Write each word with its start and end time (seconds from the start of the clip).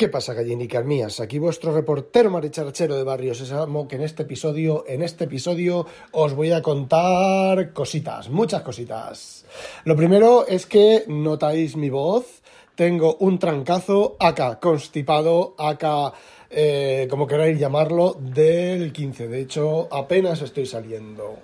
¿Qué 0.00 0.08
pasa, 0.08 0.32
gallinicas 0.32 0.82
mías? 0.82 1.20
Aquí 1.20 1.38
vuestro 1.38 1.74
reportero 1.74 2.30
maricharachero 2.30 2.96
de 2.96 3.04
Barrio 3.04 3.34
Sésamo, 3.34 3.86
que 3.86 3.96
en 3.96 4.02
este 4.02 4.22
episodio, 4.22 4.82
en 4.88 5.02
este 5.02 5.24
episodio 5.24 5.84
os 6.12 6.32
voy 6.32 6.52
a 6.52 6.62
contar 6.62 7.74
cositas, 7.74 8.30
muchas 8.30 8.62
cositas. 8.62 9.44
Lo 9.84 9.94
primero 9.96 10.46
es 10.46 10.64
que 10.64 11.04
notáis 11.06 11.76
mi 11.76 11.90
voz, 11.90 12.40
tengo 12.74 13.16
un 13.16 13.38
trancazo 13.38 14.16
acá, 14.18 14.58
constipado, 14.58 15.54
acá, 15.58 16.14
eh, 16.48 17.06
como 17.10 17.26
queráis 17.26 17.58
llamarlo, 17.58 18.16
del 18.18 18.94
15. 18.94 19.28
De 19.28 19.42
hecho, 19.42 19.86
apenas 19.92 20.40
estoy 20.40 20.64
saliendo. 20.64 21.36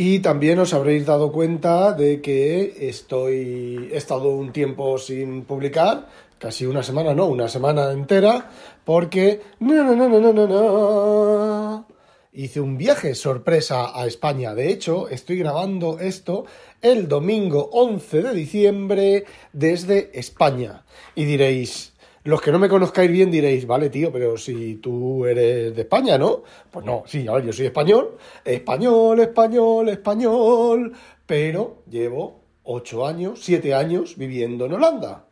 Y 0.00 0.20
también 0.20 0.60
os 0.60 0.74
habréis 0.74 1.06
dado 1.06 1.32
cuenta 1.32 1.92
de 1.92 2.20
que 2.20 2.88
estoy, 2.88 3.88
he 3.90 3.96
estado 3.96 4.28
un 4.28 4.52
tiempo 4.52 4.96
sin 4.98 5.44
publicar, 5.44 6.06
casi 6.38 6.66
una 6.66 6.82
semana, 6.82 7.14
no, 7.14 7.26
una 7.26 7.48
semana 7.48 7.92
entera, 7.92 8.50
porque 8.84 9.40
no, 9.60 9.84
no, 9.84 9.94
no, 9.94 10.08
no, 10.08 10.32
no, 10.32 11.86
hice 12.32 12.60
un 12.60 12.78
viaje 12.78 13.14
sorpresa 13.14 13.98
a 13.98 14.06
España. 14.06 14.54
De 14.54 14.70
hecho, 14.70 15.08
estoy 15.08 15.38
grabando 15.38 15.98
esto 15.98 16.46
el 16.80 17.08
domingo 17.08 17.68
11 17.72 18.22
de 18.22 18.34
diciembre 18.34 19.24
desde 19.52 20.16
España. 20.18 20.84
Y 21.14 21.24
diréis, 21.24 21.94
los 22.24 22.40
que 22.40 22.52
no 22.52 22.58
me 22.58 22.68
conozcáis 22.68 23.10
bien 23.10 23.30
diréis, 23.30 23.66
vale, 23.66 23.90
tío, 23.90 24.12
pero 24.12 24.36
si 24.36 24.76
tú 24.76 25.24
eres 25.26 25.74
de 25.74 25.82
España, 25.82 26.18
¿no? 26.18 26.42
Pues 26.70 26.84
no, 26.84 27.02
sí, 27.06 27.26
a 27.26 27.32
ver, 27.32 27.46
yo 27.46 27.52
soy 27.52 27.66
español, 27.66 28.16
español, 28.44 29.20
español, 29.20 29.88
español, 29.88 30.92
pero 31.26 31.82
llevo 31.90 32.40
ocho 32.62 33.06
años, 33.06 33.40
siete 33.42 33.74
años 33.74 34.16
viviendo 34.16 34.66
en 34.66 34.74
Holanda. 34.74 35.27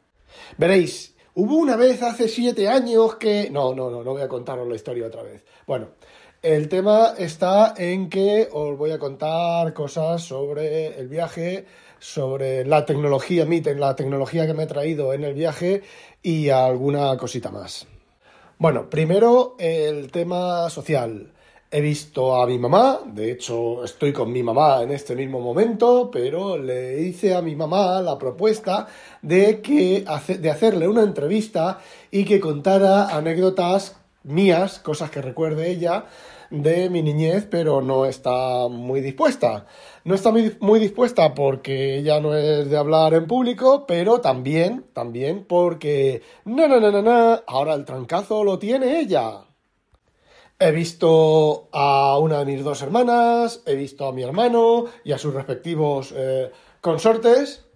Veréis, 0.56 1.14
hubo 1.34 1.56
una 1.56 1.76
vez 1.76 2.02
hace 2.02 2.28
siete 2.28 2.68
años 2.68 3.16
que... 3.16 3.50
No, 3.50 3.74
no, 3.74 3.90
no, 3.90 4.02
no 4.02 4.12
voy 4.12 4.22
a 4.22 4.28
contaros 4.28 4.68
la 4.68 4.74
historia 4.74 5.06
otra 5.06 5.22
vez. 5.22 5.44
Bueno, 5.66 5.88
el 6.42 6.68
tema 6.68 7.14
está 7.18 7.74
en 7.76 8.08
que 8.08 8.48
os 8.52 8.78
voy 8.78 8.92
a 8.92 8.98
contar 8.98 9.72
cosas 9.72 10.22
sobre 10.22 10.98
el 10.98 11.08
viaje, 11.08 11.66
sobre 11.98 12.64
la 12.64 12.84
tecnología 12.84 13.44
MIT, 13.44 13.68
la 13.76 13.96
tecnología 13.96 14.46
que 14.46 14.54
me 14.54 14.64
he 14.64 14.66
traído 14.66 15.12
en 15.12 15.24
el 15.24 15.34
viaje 15.34 15.82
y 16.22 16.50
alguna 16.50 17.16
cosita 17.16 17.50
más. 17.50 17.86
Bueno, 18.58 18.88
primero 18.88 19.56
el 19.58 20.10
tema 20.10 20.70
social. 20.70 21.32
He 21.76 21.82
visto 21.82 22.40
a 22.40 22.46
mi 22.46 22.58
mamá, 22.58 23.00
de 23.04 23.32
hecho 23.32 23.84
estoy 23.84 24.10
con 24.10 24.32
mi 24.32 24.42
mamá 24.42 24.82
en 24.82 24.92
este 24.92 25.14
mismo 25.14 25.40
momento, 25.40 26.10
pero 26.10 26.56
le 26.56 27.02
hice 27.02 27.34
a 27.34 27.42
mi 27.42 27.54
mamá 27.54 28.00
la 28.00 28.16
propuesta 28.16 28.86
de, 29.20 29.60
que, 29.60 30.06
de 30.38 30.50
hacerle 30.50 30.88
una 30.88 31.02
entrevista 31.02 31.78
y 32.10 32.24
que 32.24 32.40
contara 32.40 33.14
anécdotas 33.14 33.96
mías, 34.22 34.78
cosas 34.78 35.10
que 35.10 35.20
recuerde 35.20 35.70
ella 35.70 36.06
de 36.48 36.88
mi 36.88 37.02
niñez, 37.02 37.46
pero 37.50 37.82
no 37.82 38.06
está 38.06 38.68
muy 38.68 39.02
dispuesta. 39.02 39.66
No 40.04 40.14
está 40.14 40.32
muy, 40.32 40.80
dispuesta 40.80 41.34
porque 41.34 41.98
ella 41.98 42.20
no 42.20 42.34
es 42.34 42.70
de 42.70 42.76
hablar 42.78 43.12
en 43.12 43.26
público, 43.26 43.84
pero 43.86 44.22
también, 44.22 44.86
también 44.94 45.44
porque, 45.46 46.22
no, 46.46 46.68
no, 46.68 46.80
no, 46.80 46.90
no, 46.90 47.02
no, 47.02 47.42
ahora 47.46 47.74
el 47.74 47.84
trancazo 47.84 48.44
lo 48.44 48.58
tiene 48.58 48.98
ella. 49.00 49.42
He 50.58 50.70
visto 50.70 51.68
a 51.70 52.18
una 52.18 52.38
de 52.38 52.46
mis 52.46 52.64
dos 52.64 52.80
hermanas, 52.80 53.60
he 53.66 53.74
visto 53.74 54.06
a 54.06 54.12
mi 54.12 54.22
hermano 54.22 54.86
y 55.04 55.12
a 55.12 55.18
sus 55.18 55.34
respectivos 55.34 56.14
eh, 56.16 56.50
consortes 56.80 57.66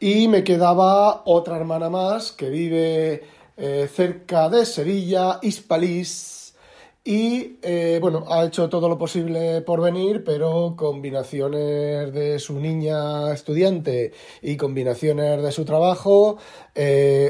y 0.00 0.26
me 0.26 0.42
quedaba 0.42 1.22
otra 1.26 1.56
hermana 1.56 1.90
más 1.90 2.32
que 2.32 2.50
vive 2.50 3.22
eh, 3.56 3.88
cerca 3.88 4.48
de 4.48 4.66
Sevilla, 4.66 5.38
Hispalis, 5.42 6.56
y 7.04 7.58
eh, 7.62 8.00
bueno, 8.02 8.24
ha 8.28 8.44
hecho 8.44 8.68
todo 8.68 8.88
lo 8.88 8.98
posible 8.98 9.60
por 9.60 9.80
venir, 9.80 10.24
pero 10.24 10.74
combinaciones 10.76 12.12
de 12.12 12.40
su 12.40 12.58
niña 12.58 13.32
estudiante 13.32 14.12
y 14.42 14.56
combinaciones 14.56 15.40
de 15.40 15.52
su 15.52 15.64
trabajo 15.64 16.38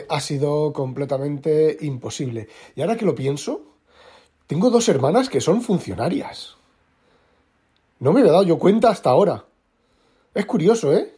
ha 0.09 0.21
sido 0.21 0.73
completamente 0.73 1.77
imposible. 1.83 2.49
Y 2.75 2.81
ahora 2.81 2.97
que 2.97 3.05
lo 3.05 3.15
pienso, 3.15 3.74
tengo 4.47 4.71
dos 4.71 4.88
hermanas 4.88 5.28
que 5.28 5.41
son 5.41 5.62
funcionarias. 5.62 6.56
No 7.99 8.12
me 8.12 8.21
había 8.21 8.32
dado 8.32 8.44
yo 8.44 8.59
cuenta 8.59 8.91
hasta 8.91 9.10
ahora. 9.10 9.44
Es 10.34 10.47
curioso, 10.47 10.93
¿eh? 10.93 11.15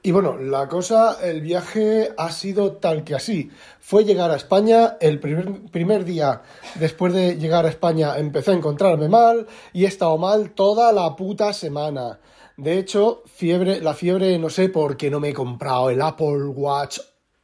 Y 0.00 0.12
bueno, 0.12 0.38
la 0.38 0.68
cosa, 0.68 1.18
el 1.22 1.40
viaje 1.40 2.14
ha 2.16 2.30
sido 2.30 2.74
tal 2.76 3.02
que 3.02 3.16
así. 3.16 3.50
Fue 3.80 4.04
llegar 4.04 4.30
a 4.30 4.36
España, 4.36 4.96
el 5.00 5.18
primer, 5.18 5.62
primer, 5.72 6.04
día 6.04 6.42
después 6.76 7.12
de 7.12 7.36
llegar 7.36 7.66
a 7.66 7.68
España 7.68 8.16
empecé 8.16 8.52
a 8.52 8.54
encontrarme 8.54 9.08
mal 9.08 9.48
y 9.72 9.84
he 9.84 9.88
estado 9.88 10.16
mal 10.16 10.52
toda 10.52 10.92
la 10.92 11.16
puta 11.16 11.52
semana. 11.52 12.20
De 12.56 12.78
hecho, 12.78 13.22
fiebre, 13.26 13.80
la 13.80 13.92
fiebre, 13.92 14.38
no 14.38 14.50
sé 14.50 14.68
por 14.68 14.96
qué 14.96 15.10
no 15.10 15.18
me 15.18 15.30
he 15.30 15.34
comprado 15.34 15.90
el 15.90 16.00
Apple 16.00 16.44
Watch 16.46 17.00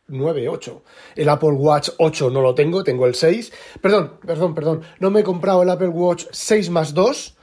9, 0.08 0.48
8. 0.48 0.82
El 1.16 1.28
Apple 1.28 1.52
Watch 1.52 1.90
8 1.98 2.30
no 2.30 2.40
lo 2.40 2.54
tengo, 2.54 2.84
tengo 2.84 3.06
el 3.06 3.14
6. 3.14 3.52
Perdón, 3.80 4.18
perdón, 4.24 4.54
perdón. 4.54 4.82
No 4.98 5.10
me 5.10 5.20
he 5.20 5.24
comprado 5.24 5.62
el 5.62 5.70
Apple 5.70 5.88
Watch 5.88 6.26
6 6.30 6.70
más 6.70 6.94
2 6.94 7.36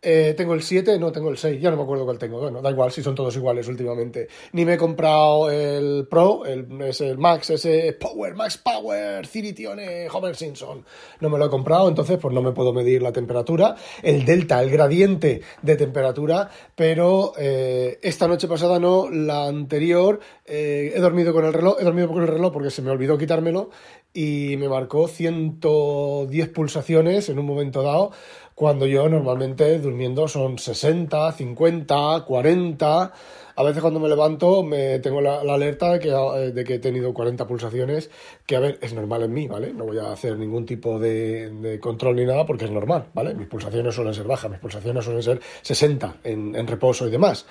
eh, 0.00 0.34
tengo 0.36 0.54
el 0.54 0.62
7, 0.62 0.98
no 0.98 1.10
tengo 1.10 1.28
el 1.28 1.38
6, 1.38 1.60
ya 1.60 1.70
no 1.70 1.76
me 1.76 1.82
acuerdo 1.82 2.04
cuál 2.04 2.18
tengo. 2.18 2.38
Bueno, 2.38 2.62
da 2.62 2.70
igual 2.70 2.92
si 2.92 3.02
son 3.02 3.14
todos 3.14 3.34
iguales 3.36 3.66
últimamente. 3.66 4.28
Ni 4.52 4.64
me 4.64 4.74
he 4.74 4.78
comprado 4.78 5.50
el 5.50 6.06
Pro, 6.08 6.46
el, 6.46 6.80
es 6.82 7.00
el 7.00 7.18
Max, 7.18 7.50
ese 7.50 7.92
Power, 7.94 8.34
Max 8.34 8.58
Power, 8.58 9.26
Ciritione, 9.26 10.08
Homer 10.08 10.36
Simpson. 10.36 10.84
No 11.20 11.28
me 11.28 11.38
lo 11.38 11.46
he 11.46 11.50
comprado, 11.50 11.88
entonces 11.88 12.18
pues 12.18 12.32
no 12.32 12.42
me 12.42 12.52
puedo 12.52 12.72
medir 12.72 13.02
la 13.02 13.12
temperatura. 13.12 13.74
El 14.02 14.24
delta, 14.24 14.62
el 14.62 14.70
gradiente 14.70 15.42
de 15.62 15.76
temperatura, 15.76 16.48
pero 16.76 17.32
eh, 17.36 17.98
esta 18.02 18.28
noche 18.28 18.46
pasada 18.46 18.78
no, 18.78 19.10
la 19.10 19.46
anterior, 19.46 20.20
eh, 20.44 20.92
he 20.94 21.00
dormido 21.00 21.32
con 21.32 21.44
el 21.44 21.52
reloj, 21.52 21.76
he 21.80 21.84
dormido 21.84 22.08
con 22.08 22.22
el 22.22 22.28
reloj 22.28 22.52
porque 22.52 22.70
se 22.70 22.82
me 22.82 22.90
olvidó 22.90 23.18
quitármelo 23.18 23.70
y 24.14 24.56
me 24.58 24.68
marcó 24.68 25.06
110 25.06 26.48
pulsaciones 26.48 27.28
en 27.28 27.38
un 27.38 27.46
momento 27.46 27.82
dado 27.82 28.12
cuando 28.58 28.86
yo 28.86 29.08
normalmente 29.08 29.78
durmiendo 29.78 30.26
son 30.26 30.58
60, 30.58 31.30
50, 31.30 32.24
40. 32.26 33.12
A 33.54 33.62
veces 33.62 33.80
cuando 33.80 34.00
me 34.00 34.08
levanto 34.08 34.64
me 34.64 34.98
tengo 34.98 35.20
la, 35.20 35.38
alerta 35.42 35.92
de 35.92 36.00
que, 36.00 36.08
eh, 36.08 36.50
de 36.50 36.74
he 36.74 36.78
tenido 36.80 37.14
40 37.14 37.46
pulsaciones, 37.46 38.10
que 38.46 38.56
a 38.56 38.60
ver, 38.60 38.76
es 38.82 38.92
normal 38.94 39.22
en 39.22 39.32
mí, 39.32 39.46
¿vale? 39.46 39.72
No 39.72 39.84
voy 39.84 39.98
a 39.98 40.10
hacer 40.10 40.36
ningún 40.36 40.66
tipo 40.66 40.98
de, 40.98 41.78
control 41.80 42.16
ni 42.16 42.24
nada 42.24 42.44
porque 42.46 42.64
es 42.64 42.72
normal, 42.72 43.06
¿vale? 43.14 43.32
Mis 43.32 43.46
pulsaciones 43.46 43.94
suelen 43.94 44.12
ser 44.12 44.26
bajas, 44.26 44.50
mis 44.50 44.58
pulsaciones 44.58 45.04
suelen 45.04 45.22
ser 45.22 45.40
60 45.62 46.16
en, 46.24 46.56
en 46.56 46.66
reposo 46.66 47.06
y 47.06 47.12
demás. 47.12 47.46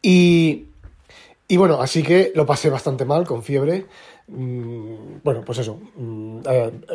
Y, 0.00 0.68
y 1.48 1.58
bueno, 1.58 1.82
así 1.82 2.02
que 2.02 2.32
lo 2.34 2.46
pasé 2.46 2.70
bastante 2.70 3.04
mal 3.04 3.26
con 3.26 3.42
fiebre. 3.42 3.84
Mm, 4.28 5.20
bueno, 5.22 5.42
pues 5.44 5.58
eso. 5.58 5.78
Mm, 5.94 6.40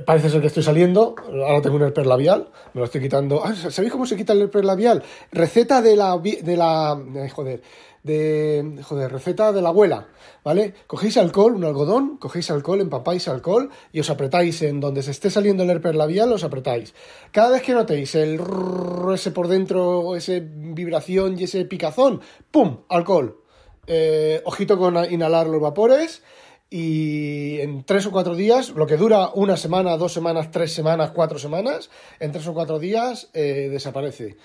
parece 0.06 0.30
ser 0.30 0.42
que 0.42 0.48
estoy 0.48 0.64
saliendo. 0.64 1.16
Ahora 1.28 1.62
tengo 1.62 1.78
un 1.78 1.84
herpes 1.84 2.06
labial. 2.06 2.50
Me 2.74 2.80
lo 2.80 2.86
estoy 2.86 3.02
quitando. 3.02 3.42
Ah, 3.44 3.56
¿Sabéis 3.56 3.92
cómo 3.92 4.06
se 4.06 4.18
quita 4.18 4.34
el 4.34 4.42
herpes 4.42 4.66
labial? 4.66 5.04
Receta 5.32 5.82
de 5.82 5.96
la. 5.96 6.18
de 6.18 6.58
la. 6.58 7.02
Eh, 7.16 7.30
joder. 7.30 7.62
De. 8.04 8.80
Joder, 8.84 9.12
receta 9.12 9.52
de 9.54 9.62
la 9.62 9.70
abuela. 9.70 10.08
¿Vale? 10.44 10.74
Cogéis 10.88 11.18
alcohol, 11.18 11.56
un 11.56 11.64
algodón, 11.64 12.18
cogéis 12.18 12.50
alcohol, 12.50 12.82
empapáis 12.82 13.28
alcohol 13.28 13.70
y 13.94 14.00
os 14.00 14.10
apretáis 14.10 14.62
en 14.64 14.80
donde 14.80 15.04
se 15.04 15.12
esté 15.12 15.30
saliendo 15.30 15.64
el 15.64 15.70
herpes 15.70 15.96
labial, 15.96 16.34
os 16.34 16.44
apretáis. 16.44 16.96
Cada 17.32 17.52
vez 17.52 17.62
que 17.62 17.74
notéis 17.74 18.16
el 18.16 18.42
ese 19.14 19.32
por 19.32 19.48
dentro, 19.48 20.16
ese 20.16 20.42
vibración 20.44 21.40
y 21.40 21.44
ese 21.44 21.64
picazón, 21.66 22.22
¡pum! 22.50 22.80
Alcohol. 22.90 23.38
Eh, 23.86 24.42
ojito 24.46 24.78
con 24.78 24.96
inhalar 25.12 25.48
los 25.48 25.62
vapores 25.62 26.24
y 26.74 27.60
en 27.60 27.84
tres 27.84 28.06
o 28.06 28.12
cuatro 28.12 28.34
días, 28.34 28.70
lo 28.70 28.88
que 28.88 28.96
dura 28.96 29.30
una 29.36 29.58
semana, 29.58 29.98
dos 29.98 30.14
semanas, 30.14 30.52
tres 30.52 30.74
semanas, 30.74 31.12
cuatro 31.12 31.38
semanas, 31.38 31.90
en 32.18 32.32
tres 32.32 32.48
o 32.48 32.54
cuatro 32.54 32.80
días 32.80 33.30
eh, 33.34 33.68
desaparece. 33.70 34.38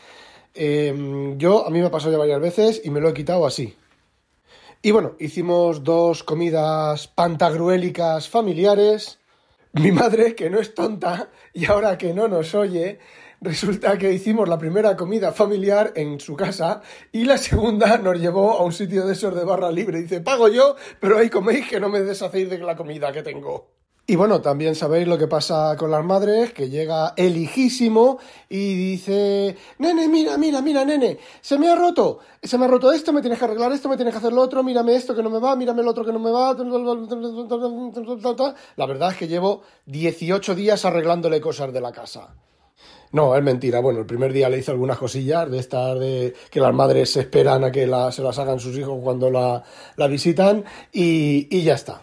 Em, 0.52 1.38
yo, 1.38 1.64
a 1.64 1.70
mí 1.70 1.78
me 1.78 1.87
ha 1.87 1.90
pasado 1.90 2.11
ya 2.11 2.19
varias 2.19 2.40
veces 2.40 2.82
y 2.84 2.90
me 2.90 3.00
lo 3.00 3.08
he 3.08 3.14
quitado 3.14 3.46
así. 3.46 3.76
Y 4.82 4.90
bueno, 4.90 5.14
hicimos 5.20 5.84
dos 5.84 6.25
comidas 6.25 7.06
pantagruélicas 7.06 8.28
familiares. 8.28 9.20
Mi 9.73 9.93
madre, 9.93 10.34
que 10.34 10.50
no 10.50 10.58
es 10.58 10.75
tonta 10.75 11.31
y 11.55 11.67
ahora 11.67 11.96
que 11.96 12.12
no 12.12 12.26
nos 12.26 12.56
oye, 12.56 12.99
resulta 13.40 13.98
que 13.98 14.12
hicimos 14.12 14.48
la 14.48 14.58
primera 14.58 14.96
comida 14.96 15.32
familiar 15.32 15.92
en 15.96 16.20
su 16.20 16.36
casa 16.36 16.82
y 17.12 17.24
la 17.24 17.38
segunda 17.38 17.98
nos 17.98 18.18
llevó 18.18 18.52
a 18.52 18.64
un 18.64 18.72
sitio 18.72 19.06
de 19.06 19.12
esos 19.12 19.34
de 19.34 19.44
barra 19.44 19.70
libre. 19.70 20.02
Dice, 20.02 20.20
pago 20.20 20.48
yo, 20.48 20.76
pero 21.00 21.18
ahí 21.18 21.30
coméis 21.30 21.68
que 21.68 21.80
no 21.80 21.88
me 21.88 22.00
deshacéis 22.00 22.50
de 22.50 22.58
la 22.58 22.76
comida 22.76 23.12
que 23.12 23.22
tengo. 23.22 23.76
Y 24.08 24.14
bueno, 24.14 24.40
también 24.40 24.76
sabéis 24.76 25.08
lo 25.08 25.18
que 25.18 25.26
pasa 25.26 25.74
con 25.76 25.90
las 25.90 26.04
madres, 26.04 26.52
que 26.52 26.70
llega 26.70 27.12
el 27.16 27.36
hijísimo 27.36 28.20
y 28.48 28.74
dice, 28.76 29.56
nene, 29.78 30.06
mira, 30.06 30.38
mira, 30.38 30.62
mira, 30.62 30.84
nene, 30.84 31.18
se 31.40 31.58
me 31.58 31.68
ha 31.68 31.74
roto, 31.74 32.20
se 32.40 32.56
me 32.56 32.66
ha 32.66 32.68
roto 32.68 32.92
esto, 32.92 33.12
me 33.12 33.20
tienes 33.20 33.36
que 33.36 33.46
arreglar 33.46 33.72
esto, 33.72 33.88
me 33.88 33.96
tienes 33.96 34.14
que 34.14 34.18
hacer 34.18 34.32
lo 34.32 34.42
otro, 34.42 34.62
mírame 34.62 34.94
esto 34.94 35.12
que 35.12 35.24
no 35.24 35.30
me 35.30 35.40
va, 35.40 35.56
mírame 35.56 35.82
lo 35.82 35.90
otro 35.90 36.04
que 36.04 36.12
no 36.12 36.20
me 36.20 36.30
va. 36.30 36.54
La 38.76 38.86
verdad 38.86 39.10
es 39.10 39.16
que 39.16 39.26
llevo 39.26 39.62
18 39.86 40.54
días 40.54 40.84
arreglándole 40.84 41.40
cosas 41.40 41.72
de 41.72 41.80
la 41.80 41.90
casa. 41.90 42.32
No, 43.16 43.34
es 43.34 43.42
mentira. 43.42 43.80
Bueno, 43.80 44.00
el 44.00 44.04
primer 44.04 44.30
día 44.30 44.50
le 44.50 44.58
hice 44.58 44.72
algunas 44.72 44.98
cosillas 44.98 45.50
de 45.50 45.58
estas 45.58 45.98
de 45.98 46.34
que 46.50 46.60
las 46.60 46.74
madres 46.74 47.16
esperan 47.16 47.64
a 47.64 47.72
que 47.72 47.88
se 48.12 48.20
las 48.22 48.38
hagan 48.38 48.60
sus 48.60 48.76
hijos 48.76 49.00
cuando 49.02 49.30
la, 49.30 49.62
visitan 50.06 50.66
y, 50.92 51.48
y 51.50 51.62
ya 51.62 51.72
está. 51.72 52.02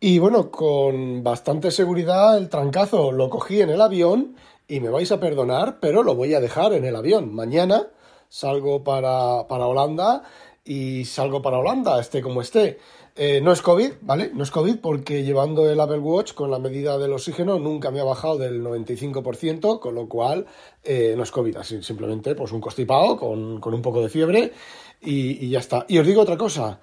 Y 0.00 0.18
bueno, 0.18 0.50
con 0.50 1.22
bastante 1.22 1.70
seguridad 1.70 2.36
el 2.38 2.48
trancazo 2.48 3.12
lo 3.12 3.30
cogí 3.30 3.60
en 3.60 3.70
el 3.70 3.80
avión 3.80 4.34
y 4.66 4.80
me 4.80 4.88
vais 4.88 5.12
a 5.12 5.20
perdonar, 5.20 5.78
pero 5.78 6.02
lo 6.02 6.16
voy 6.16 6.34
a 6.34 6.40
dejar 6.40 6.72
en 6.72 6.84
el 6.84 6.96
avión. 6.96 7.32
Mañana 7.32 7.86
salgo 8.28 8.82
para, 8.82 9.46
para 9.46 9.68
Holanda 9.68 10.24
y 10.66 11.04
salgo 11.04 11.40
para 11.40 11.58
Holanda, 11.58 11.98
esté 12.00 12.20
como 12.20 12.42
esté. 12.42 12.78
Eh, 13.14 13.40
no 13.40 13.52
es 13.52 13.62
COVID, 13.62 13.92
¿vale? 14.02 14.30
No 14.34 14.42
es 14.42 14.50
COVID 14.50 14.76
porque 14.76 15.24
llevando 15.24 15.70
el 15.70 15.80
Apple 15.80 16.00
Watch 16.00 16.34
con 16.34 16.50
la 16.50 16.58
medida 16.58 16.98
del 16.98 17.14
oxígeno 17.14 17.58
nunca 17.58 17.90
me 17.90 18.00
ha 18.00 18.04
bajado 18.04 18.36
del 18.36 18.62
95%, 18.62 19.80
con 19.80 19.94
lo 19.94 20.06
cual 20.06 20.44
eh, 20.84 21.14
no 21.16 21.22
es 21.22 21.30
COVID, 21.30 21.56
así 21.56 21.82
simplemente 21.82 22.34
pues 22.34 22.52
un 22.52 22.60
constipado 22.60 23.16
con, 23.16 23.58
con 23.58 23.72
un 23.72 23.80
poco 23.80 24.02
de 24.02 24.10
fiebre 24.10 24.52
y, 25.00 25.46
y 25.46 25.48
ya 25.48 25.60
está. 25.60 25.86
Y 25.88 25.98
os 25.98 26.06
digo 26.06 26.20
otra 26.20 26.36
cosa, 26.36 26.80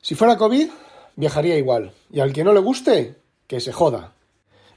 si 0.00 0.16
fuera 0.16 0.36
COVID 0.36 0.68
viajaría 1.14 1.56
igual. 1.56 1.92
Y 2.10 2.18
al 2.18 2.32
que 2.32 2.42
no 2.42 2.52
le 2.52 2.60
guste, 2.60 3.14
que 3.46 3.60
se 3.60 3.72
joda. 3.72 4.14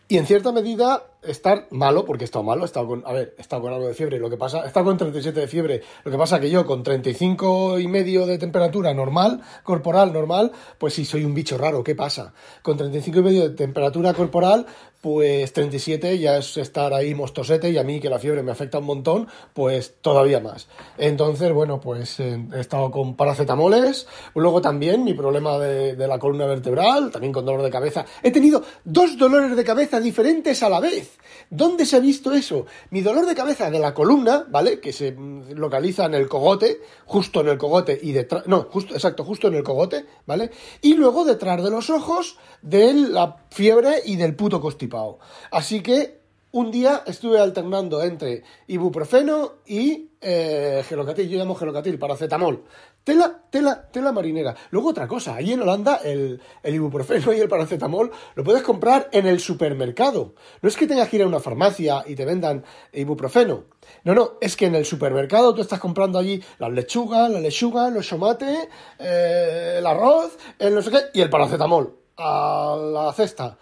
Y 0.07 0.17
en 0.17 0.27
cierta 0.27 0.51
medida 0.51 1.03
estar 1.25 1.67
malo, 1.71 2.05
porque 2.05 2.23
he 2.23 2.25
estado 2.25 2.43
malo, 2.43 2.63
he 2.63 2.65
estado 2.65 2.87
con, 2.87 3.03
a 3.05 3.13
ver, 3.13 3.35
he 3.37 3.41
estado 3.41 3.61
con 3.61 3.73
algo 3.73 3.87
de 3.87 3.93
fiebre, 3.93 4.19
lo 4.19 4.29
que 4.29 4.37
pasa, 4.37 4.63
he 4.63 4.67
estado 4.67 4.85
con 4.85 4.97
37 4.97 5.39
de 5.39 5.47
fiebre, 5.47 5.81
lo 6.03 6.11
que 6.11 6.17
pasa 6.17 6.39
que 6.39 6.49
yo 6.49 6.65
con 6.65 6.83
35 6.83 7.79
y 7.79 7.87
medio 7.87 8.25
de 8.25 8.37
temperatura 8.37 8.93
normal, 8.93 9.41
corporal 9.63 10.13
normal, 10.13 10.51
pues 10.77 10.93
sí, 10.93 11.05
soy 11.05 11.25
un 11.25 11.33
bicho 11.33 11.57
raro, 11.57 11.83
¿qué 11.83 11.95
pasa? 11.95 12.33
Con 12.61 12.77
35 12.77 13.19
y 13.19 13.23
medio 13.23 13.49
de 13.49 13.55
temperatura 13.55 14.13
corporal, 14.13 14.65
pues 15.03 15.51
37 15.51 16.17
ya 16.17 16.37
es 16.37 16.55
estar 16.55 16.93
ahí 16.93 17.13
mostosete 17.13 17.69
y 17.69 17.77
a 17.77 17.83
mí 17.83 17.99
que 17.99 18.09
la 18.09 18.19
fiebre 18.19 18.41
me 18.41 18.53
afecta 18.53 18.79
un 18.79 18.85
montón, 18.85 19.27
pues 19.53 19.95
todavía 19.99 20.39
más. 20.39 20.69
Entonces, 20.97 21.51
bueno, 21.51 21.81
pues 21.81 22.21
eh, 22.21 22.41
he 22.55 22.61
estado 22.61 22.89
con 22.89 23.17
paracetamoles, 23.17 24.07
luego 24.33 24.61
también 24.61 25.03
mi 25.03 25.13
problema 25.13 25.59
de, 25.59 25.97
de 25.97 26.07
la 26.07 26.19
columna 26.19 26.45
vertebral, 26.45 27.11
también 27.11 27.33
con 27.33 27.45
dolor 27.45 27.63
de 27.63 27.69
cabeza. 27.69 28.05
He 28.21 28.31
tenido 28.31 28.63
dos 28.85 29.17
dolores 29.17 29.57
de 29.57 29.63
cabeza 29.65 29.99
diferentes 29.99 30.63
a 30.63 30.69
la 30.69 30.79
vez. 30.79 31.12
¿Dónde 31.49 31.85
se 31.85 31.95
ha 31.95 31.99
visto 31.99 32.33
eso? 32.33 32.65
Mi 32.89 33.01
dolor 33.01 33.25
de 33.25 33.35
cabeza 33.35 33.69
de 33.69 33.79
la 33.79 33.93
columna, 33.93 34.45
¿vale? 34.49 34.79
Que 34.79 34.93
se 34.93 35.15
localiza 35.55 36.05
en 36.05 36.15
el 36.15 36.27
cogote, 36.27 36.81
justo 37.05 37.41
en 37.41 37.49
el 37.49 37.57
cogote 37.57 37.99
y 38.01 38.11
detrás, 38.11 38.47
no, 38.47 38.63
justo, 38.63 38.93
exacto, 38.93 39.23
justo 39.23 39.47
en 39.47 39.55
el 39.55 39.63
cogote, 39.63 40.05
¿vale? 40.25 40.51
Y 40.81 40.95
luego 40.95 41.25
detrás 41.25 41.63
de 41.63 41.69
los 41.69 41.89
ojos 41.89 42.37
de 42.61 42.93
la 42.93 43.37
fiebre 43.49 44.01
y 44.05 44.15
del 44.15 44.35
puto 44.35 44.61
constipado. 44.61 45.19
Así 45.51 45.81
que 45.81 46.23
un 46.51 46.69
día 46.69 47.03
estuve 47.07 47.39
alternando 47.39 48.03
entre 48.03 48.43
ibuprofeno 48.67 49.53
y 49.65 50.11
eh, 50.21 50.83
gelocatil, 50.87 51.27
yo 51.27 51.37
llamo 51.39 51.55
gelocatil, 51.55 51.97
paracetamol. 51.97 52.63
Tela, 53.03 53.43
tela, 53.49 53.89
tela 53.91 54.13
marinera. 54.13 54.55
Luego 54.71 54.89
otra 54.89 55.07
cosa, 55.09 55.35
ahí 55.35 55.51
en 55.51 55.61
Holanda 55.61 55.97
el, 55.97 56.39
ibuprofeno 56.63 57.33
y 57.33 57.41
el 57.41 57.49
paracetamol 57.49 58.11
lo 58.35 58.43
puedes 58.45 58.63
comprar 58.63 59.09
en 59.11 59.27
el 59.27 59.41
supermercado. 59.41 60.35
No 60.61 60.69
es 60.69 60.77
que 60.77 60.87
tengas 60.87 61.09
que 61.09 61.17
ir 61.17 61.23
a 61.23 61.27
una 61.27 61.41
farmacia 61.41 62.05
y 62.07 62.15
te 62.15 62.23
vendan 62.23 62.63
ibuprofeno. 62.93 63.65
No, 64.05 64.15
no, 64.15 64.33
es 64.39 64.55
que 64.55 64.67
en 64.67 64.75
el 64.75 64.85
supermercado 64.85 65.53
tú 65.53 65.61
estás 65.61 65.81
comprando 65.81 66.17
allí 66.17 66.41
las 66.59 66.71
lechugas, 66.71 67.29
la 67.29 67.41
lechuga, 67.41 67.89
los 67.89 68.07
tomates, 68.07 68.69
eh, 68.99 69.75
el 69.79 69.85
arroz, 69.85 70.37
el 70.57 70.73
no 70.73 70.81
sé 70.81 70.91
qué, 70.91 70.99
y 71.13 71.21
el 71.21 71.29
paracetamol 71.29 71.97
a 72.15 72.77
la 72.79 73.11
cesta. 73.11 73.57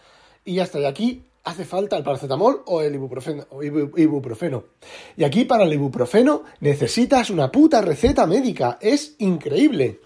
Y 0.45 0.55
ya 0.55 0.63
está, 0.63 0.79
y 0.79 0.85
aquí 0.85 1.23
hace 1.43 1.65
falta 1.65 1.97
el 1.97 2.03
paracetamol 2.03 2.63
o 2.67 2.81
el 2.81 2.95
ibuprofeno, 2.95 4.63
Y 5.17 5.23
aquí 5.23 5.45
para 5.45 5.63
el 5.63 5.73
ibuprofeno 5.73 6.43
necesitas 6.59 7.29
una 7.29 7.51
puta 7.51 7.81
receta 7.81 8.27
médica. 8.27 8.77
Es 8.81 9.15
increíble. 9.19 9.99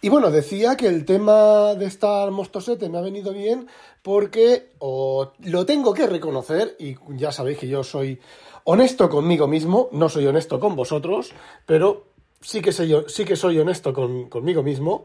Y 0.00 0.10
bueno, 0.10 0.30
decía 0.30 0.76
que 0.76 0.86
el 0.86 1.04
tema 1.04 1.74
de 1.74 1.86
estar 1.86 2.30
mostosete 2.30 2.88
me 2.88 2.98
ha 2.98 3.02
venido 3.02 3.32
bien 3.32 3.66
porque 4.02 4.70
lo 4.80 5.66
tengo 5.66 5.92
que 5.92 6.06
reconocer, 6.06 6.76
y 6.78 6.96
ya 7.16 7.32
sabéis 7.32 7.58
que 7.58 7.68
yo 7.68 7.82
soy 7.82 8.20
honesto 8.64 9.08
conmigo 9.08 9.48
mismo, 9.48 9.88
no 9.92 10.08
soy 10.08 10.26
honesto 10.26 10.60
con 10.60 10.76
vosotros, 10.76 11.32
pero 11.66 12.04
sí 12.40 12.60
que 12.60 12.70
soy, 12.70 12.94
sí 13.08 13.24
que 13.24 13.34
soy 13.34 13.58
honesto 13.58 13.92
conmigo 13.92 14.62
mismo. 14.62 15.04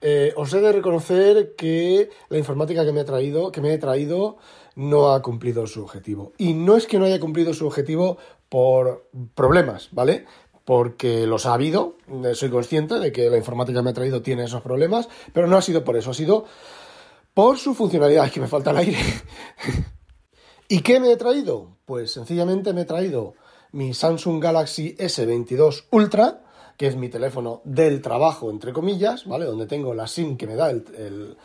Eh, 0.00 0.32
os 0.36 0.52
he 0.52 0.60
de 0.60 0.72
reconocer 0.72 1.54
que 1.54 2.10
la 2.28 2.38
informática 2.38 2.84
que 2.84 2.90
me, 2.90 3.00
ha 3.00 3.04
traído, 3.04 3.52
que 3.52 3.60
me 3.60 3.72
he 3.72 3.78
traído 3.78 4.38
no 4.76 5.12
ha 5.12 5.22
cumplido 5.22 5.66
su 5.66 5.82
objetivo. 5.82 6.32
Y 6.38 6.54
no 6.54 6.76
es 6.76 6.86
que 6.86 6.98
no 6.98 7.04
haya 7.04 7.20
cumplido 7.20 7.54
su 7.54 7.66
objetivo 7.66 8.18
por 8.48 9.08
problemas, 9.34 9.88
¿vale? 9.92 10.26
Porque 10.64 11.26
los 11.26 11.46
ha 11.46 11.54
habido, 11.54 11.96
eh, 12.24 12.34
soy 12.34 12.50
consciente 12.50 12.98
de 12.98 13.12
que 13.12 13.28
la 13.30 13.36
informática 13.36 13.80
que 13.80 13.84
me 13.84 13.90
ha 13.90 13.94
traído 13.94 14.22
tiene 14.22 14.44
esos 14.44 14.62
problemas, 14.62 15.08
pero 15.32 15.46
no 15.46 15.56
ha 15.56 15.62
sido 15.62 15.84
por 15.84 15.96
eso, 15.96 16.10
ha 16.10 16.14
sido 16.14 16.44
por 17.34 17.58
su 17.58 17.74
funcionalidad. 17.74 18.26
Es 18.26 18.32
que 18.32 18.40
me 18.40 18.48
falta 18.48 18.70
el 18.70 18.76
aire. 18.78 18.98
¿Y 20.68 20.80
qué 20.80 21.00
me 21.00 21.12
he 21.12 21.16
traído? 21.16 21.76
Pues 21.84 22.12
sencillamente 22.12 22.72
me 22.72 22.82
he 22.82 22.86
traído 22.86 23.34
mi 23.72 23.94
Samsung 23.94 24.42
Galaxy 24.42 24.94
S22 24.96 25.86
Ultra, 25.90 26.44
que 26.76 26.86
es 26.86 26.96
mi 26.96 27.08
teléfono 27.08 27.60
del 27.64 28.00
trabajo, 28.00 28.50
entre 28.50 28.72
comillas, 28.72 29.26
¿vale? 29.26 29.44
Donde 29.44 29.66
tengo 29.66 29.94
la 29.94 30.06
SIM 30.06 30.36
que 30.36 30.46
me 30.46 30.56
da 30.56 30.70
el, 30.70 31.36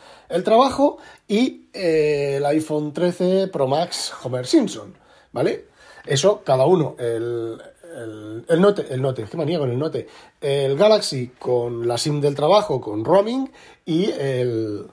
trabajo 0.44 0.98
y 1.26 1.68
eh, 1.72 2.36
el 2.36 2.46
iPhone 2.46 2.92
13 2.92 3.48
Pro 3.48 3.66
Max 3.66 4.12
Homer 4.22 4.46
Simpson, 4.46 4.94
¿vale? 5.32 5.66
Eso, 6.06 6.42
cada 6.44 6.64
uno, 6.66 6.96
el, 6.98 7.60
el, 7.96 8.44
el, 8.48 8.60
Note, 8.60 8.86
el 8.90 9.02
Note, 9.02 9.26
qué 9.30 9.36
manía 9.36 9.58
con 9.58 9.70
el 9.70 9.78
Note, 9.78 10.06
el 10.40 10.76
Galaxy 10.76 11.32
con 11.38 11.86
la 11.86 11.98
SIM 11.98 12.20
del 12.20 12.34
trabajo, 12.34 12.80
con 12.80 13.04
roaming 13.04 13.50
y 13.84 14.10
el, 14.10 14.86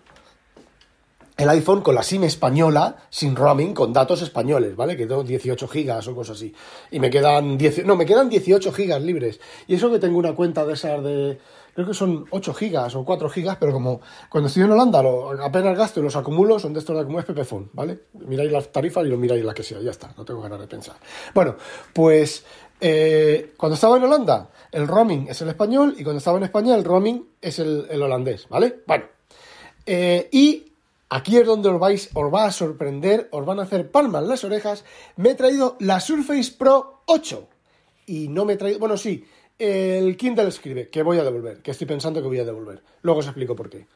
el 1.38 1.50
iPhone 1.50 1.82
con 1.82 1.96
la 1.96 2.04
SIM 2.04 2.24
española, 2.24 2.96
sin 3.10 3.36
roaming, 3.36 3.74
con 3.74 3.92
datos 3.92 4.22
españoles, 4.22 4.76
¿vale? 4.76 4.96
Que 4.96 5.06
tengo 5.06 5.24
18 5.24 5.68
gigas 5.68 6.08
o 6.08 6.16
cosas 6.16 6.38
así. 6.38 6.54
Y 6.92 7.00
me 7.00 7.10
quedan 7.10 7.58
10, 7.58 7.86
no, 7.86 7.96
me 7.96 8.06
quedan 8.06 8.30
18 8.30 8.72
gigas 8.72 9.02
libres. 9.02 9.40
Y 9.68 9.76
eso 9.76 9.92
que 9.92 10.00
tengo 10.00 10.18
una 10.18 10.34
cuenta 10.34 10.66
de 10.66 10.74
esas 10.74 11.04
de, 11.04 11.38
creo 11.74 11.88
que 11.88 11.94
son 11.94 12.26
8 12.30 12.54
gigas 12.54 12.96
o 12.96 13.04
4 13.04 13.30
gigas, 13.30 13.58
pero 13.60 13.74
como 13.74 14.00
cuando 14.30 14.48
estoy 14.48 14.64
en 14.64 14.72
Holanda 14.72 15.04
lo, 15.04 15.32
apenas 15.44 15.78
gasto 15.78 16.00
y 16.00 16.04
los 16.04 16.16
acumulo, 16.16 16.58
son 16.58 16.74
de 16.74 16.80
estos 16.80 16.98
de 16.98 17.04
como 17.04 17.20
es 17.20 17.26
Pepefon, 17.26 17.70
¿vale? 17.74 18.00
Miráis 18.14 18.52
las 18.52 18.72
tarifas 18.72 19.06
y 19.06 19.10
lo 19.10 19.18
miráis 19.18 19.44
la 19.44 19.54
que 19.54 19.64
sea, 19.64 19.82
ya 19.82 19.92
está, 19.92 20.14
no 20.18 20.24
tengo 20.24 20.42
ganas 20.42 20.60
de 20.62 20.68
pensar. 20.68 20.96
Bueno, 21.34 21.58
pues 21.92 22.46
eh, 22.80 23.54
cuando 23.58 23.76
estaba 23.76 23.98
en 23.98 24.04
Holanda, 24.04 24.50
el 24.72 24.88
roaming 24.88 25.28
es 25.28 25.42
el 25.42 25.50
español 25.50 25.96
y 25.98 26.04
cuando 26.04 26.20
estaba 26.20 26.38
en 26.38 26.46
España, 26.46 26.76
el 26.76 26.86
roaming 26.86 27.28
es 27.42 27.60
el, 27.60 27.88
el 27.90 28.02
holandés, 28.02 28.48
¿vale? 28.48 28.84
Bueno, 28.88 29.06
eh, 29.86 30.30
y 30.32 30.65
Aquí 31.10 31.38
es 31.38 31.46
donde 31.46 31.70
os, 31.70 31.80
vais, 31.80 32.10
os 32.14 32.34
va 32.34 32.46
a 32.46 32.52
sorprender, 32.52 33.30
os 33.32 33.46
van 33.46 33.60
a 33.60 33.64
hacer 33.64 33.92
palmas 33.92 34.24
las 34.24 34.44
orejas. 34.44 34.84
Me 35.18 35.32
he 35.32 35.36
traído 35.36 35.76
la 35.80 36.00
Surface 36.00 36.54
Pro 36.58 37.02
8. 37.06 37.48
Y 38.08 38.28
no 38.28 38.46
me 38.46 38.54
he 38.54 38.58
traído, 38.58 38.80
bueno, 38.80 38.98
sí, 38.98 39.26
el 39.60 40.18
Kindle 40.18 40.48
escribe, 40.48 40.90
que 40.90 41.04
voy 41.04 41.18
a 41.20 41.24
devolver, 41.24 41.62
que 41.62 41.72
estoy 41.72 41.88
pensando 41.88 42.22
que 42.22 42.28
voy 42.28 42.40
a 42.40 42.46
devolver. 42.46 42.82
Luego 43.02 43.20
os 43.20 43.28
explico 43.28 43.56
por 43.56 43.70
qué. 43.70 43.88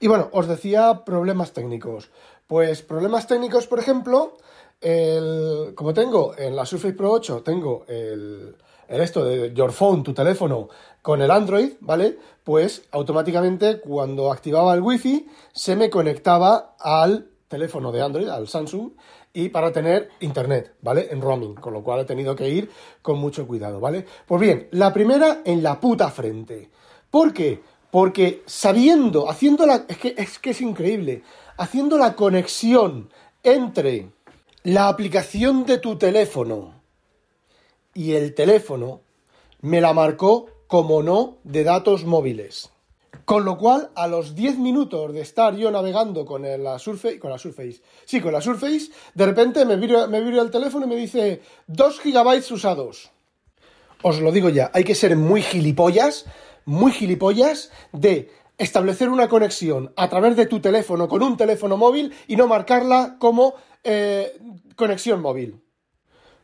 Y 0.00 0.08
bueno, 0.08 0.28
os 0.32 0.46
decía 0.48 1.04
problemas 1.04 1.52
técnicos. 1.52 2.10
Pues 2.46 2.82
problemas 2.82 3.26
técnicos, 3.26 3.66
por 3.66 3.78
ejemplo, 3.78 4.36
el, 4.80 5.72
como 5.74 5.94
tengo 5.94 6.36
en 6.36 6.56
la 6.56 6.66
Surface 6.66 6.94
Pro 6.94 7.12
8, 7.12 7.42
tengo 7.42 7.84
el, 7.88 8.56
el 8.88 9.00
esto 9.00 9.24
de 9.24 9.52
Your 9.52 9.72
Phone, 9.72 10.02
tu 10.02 10.12
teléfono, 10.12 10.68
con 11.00 11.20
el 11.20 11.30
Android, 11.30 11.72
¿vale? 11.80 12.18
Pues 12.44 12.84
automáticamente 12.92 13.80
cuando 13.80 14.30
activaba 14.30 14.74
el 14.74 14.80
Wi-Fi 14.80 15.26
se 15.52 15.76
me 15.76 15.90
conectaba 15.90 16.76
al 16.78 17.28
teléfono 17.48 17.92
de 17.92 18.02
Android, 18.02 18.28
al 18.28 18.48
Samsung, 18.48 18.92
y 19.34 19.48
para 19.48 19.72
tener 19.72 20.10
internet, 20.20 20.74
¿vale? 20.82 21.08
En 21.10 21.20
roaming, 21.20 21.54
con 21.54 21.72
lo 21.72 21.82
cual 21.82 22.00
he 22.00 22.04
tenido 22.04 22.36
que 22.36 22.48
ir 22.48 22.70
con 23.00 23.18
mucho 23.18 23.46
cuidado, 23.46 23.80
¿vale? 23.80 24.06
Pues 24.26 24.40
bien, 24.40 24.68
la 24.72 24.92
primera 24.92 25.40
en 25.44 25.62
la 25.62 25.80
puta 25.80 26.10
frente. 26.10 26.70
¿Por 27.10 27.32
qué? 27.32 27.62
Porque 27.90 28.42
sabiendo, 28.46 29.28
haciendo 29.28 29.66
la. 29.66 29.84
Es 29.88 29.98
que, 29.98 30.14
es 30.16 30.38
que 30.38 30.50
es 30.50 30.60
increíble. 30.60 31.22
Haciendo 31.56 31.98
la 31.98 32.14
conexión 32.14 33.10
entre 33.42 34.10
la 34.64 34.88
aplicación 34.88 35.66
de 35.66 35.78
tu 35.78 35.96
teléfono 35.96 36.81
y 37.94 38.12
el 38.12 38.34
teléfono, 38.34 39.00
me 39.60 39.80
la 39.80 39.92
marcó 39.92 40.46
como 40.66 41.02
no 41.02 41.38
de 41.44 41.64
datos 41.64 42.04
móviles. 42.04 42.70
Con 43.24 43.44
lo 43.44 43.56
cual, 43.56 43.90
a 43.94 44.08
los 44.08 44.34
10 44.34 44.58
minutos 44.58 45.12
de 45.12 45.20
estar 45.20 45.54
yo 45.54 45.70
navegando 45.70 46.24
con 46.24 46.42
la 46.42 46.78
Surface, 46.78 47.18
con 47.18 47.30
la 47.30 47.38
Surface, 47.38 47.80
sí, 48.04 48.20
con 48.20 48.32
la 48.32 48.40
Surface, 48.40 48.90
de 49.14 49.26
repente 49.26 49.64
me 49.64 49.76
viro, 49.76 50.08
me 50.08 50.18
el 50.18 50.50
teléfono 50.50 50.86
y 50.86 50.88
me 50.88 50.96
dice 50.96 51.40
2 51.68 52.00
gigabytes 52.00 52.50
usados. 52.50 53.10
Os 54.02 54.20
lo 54.20 54.32
digo 54.32 54.48
ya, 54.48 54.70
hay 54.74 54.82
que 54.82 54.96
ser 54.96 55.16
muy 55.16 55.42
gilipollas, 55.42 56.26
muy 56.64 56.90
gilipollas 56.90 57.70
de 57.92 58.30
establecer 58.58 59.08
una 59.08 59.28
conexión 59.28 59.92
a 59.96 60.08
través 60.08 60.36
de 60.36 60.46
tu 60.46 60.60
teléfono 60.60 61.08
con 61.08 61.22
un 61.22 61.36
teléfono 61.36 61.76
móvil 61.76 62.12
y 62.26 62.36
no 62.36 62.48
marcarla 62.48 63.16
como 63.18 63.54
eh, 63.84 64.36
conexión 64.74 65.20
móvil. 65.20 65.60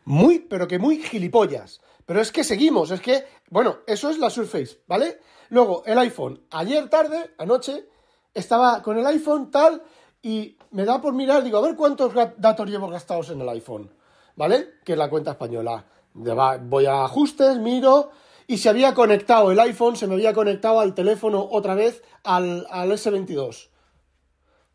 Muy, 0.09 0.39
pero 0.39 0.67
que 0.67 0.79
muy 0.79 1.03
gilipollas. 1.03 1.83
Pero 2.07 2.23
es 2.23 2.33
que 2.33 2.43
seguimos, 2.43 2.91
es 2.91 3.03
que, 3.03 3.27
bueno, 3.51 3.81
eso 3.87 4.09
es 4.09 4.17
la 4.17 4.31
Surface, 4.31 4.81
¿vale? 4.87 5.19
Luego, 5.51 5.83
el 5.85 5.99
iPhone. 5.99 6.47
Ayer 6.51 6.89
tarde, 6.89 7.35
anoche, 7.37 7.91
estaba 8.33 8.83
con 8.83 8.97
el 8.97 9.07
iPhone 9.07 9.51
tal 9.51 9.83
y 10.23 10.57
me 10.71 10.87
da 10.87 10.99
por 11.03 11.13
mirar, 11.13 11.45
digo, 11.45 11.59
a 11.59 11.61
ver 11.61 11.77
cuántos 11.77 12.15
datos 12.39 12.71
llevo 12.71 12.89
gastados 12.89 13.29
en 13.29 13.43
el 13.43 13.49
iPhone, 13.51 13.93
¿vale? 14.35 14.77
Que 14.83 14.93
es 14.93 14.99
la 14.99 15.11
cuenta 15.11 15.33
española. 15.33 15.85
Voy 16.15 16.87
a 16.87 17.05
ajustes, 17.05 17.59
miro 17.59 18.09
y 18.47 18.57
se 18.57 18.71
había 18.71 18.95
conectado 18.95 19.53
el 19.53 19.61
iPhone, 19.61 19.95
se 19.95 20.07
me 20.07 20.15
había 20.15 20.33
conectado 20.33 20.81
al 20.81 20.95
teléfono 20.95 21.47
otra 21.51 21.75
vez 21.75 22.03
al, 22.25 22.67
al 22.71 22.93
S22. 22.93 23.69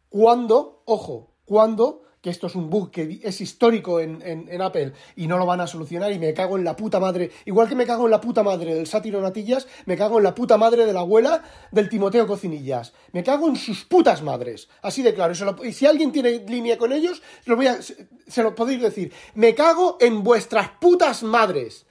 ¿Cuándo? 0.09 0.83
Ojo, 0.85 1.33
¿cuándo? 1.43 2.03
Que 2.23 2.29
esto 2.29 2.47
es 2.47 2.55
un 2.55 2.69
bug 2.69 2.89
que 2.89 3.19
es 3.21 3.41
histórico 3.41 3.99
en, 3.99 4.61
Apple 4.61 4.93
y 5.17 5.27
no 5.27 5.37
lo 5.37 5.45
van 5.45 5.59
a 5.59 5.67
solucionar 5.67 6.09
y 6.13 6.19
me 6.19 6.33
cago 6.33 6.57
en 6.57 6.63
la 6.63 6.73
puta 6.73 6.97
madre. 6.97 7.31
Igual 7.43 7.67
que 7.67 7.75
me 7.75 7.85
cago 7.85 8.05
en 8.05 8.11
la 8.11 8.21
puta 8.21 8.43
madre 8.43 8.73
del 8.73 8.87
sátiro 8.87 9.19
Natillas, 9.19 9.67
me 9.85 9.97
cago 9.97 10.19
en 10.19 10.23
la 10.23 10.33
puta 10.33 10.57
madre 10.57 10.85
de 10.85 10.93
la 10.93 11.01
abuela 11.01 11.43
del 11.71 11.89
Timoteo 11.89 12.25
Cocinillas. 12.25 12.93
Me 13.11 13.25
cago 13.25 13.49
en 13.49 13.57
sus 13.57 13.83
putas 13.83 14.21
madres. 14.21 14.69
Así 14.81 15.01
de 15.03 15.13
claro. 15.13 15.33
Y, 15.65 15.73
si 15.73 15.85
alguien 15.85 16.13
tiene 16.13 16.45
línea 16.47 16.77
con 16.77 16.93
ellos, 16.93 17.21
se 17.45 18.07
se 18.25 18.41
lo 18.41 18.55
podéis 18.55 18.81
decir. 18.81 19.11
Me 19.35 19.53
cago 19.53 19.97
en 19.99 20.23
vuestras 20.23 20.69
putas 20.79 21.23
madres. 21.23 21.85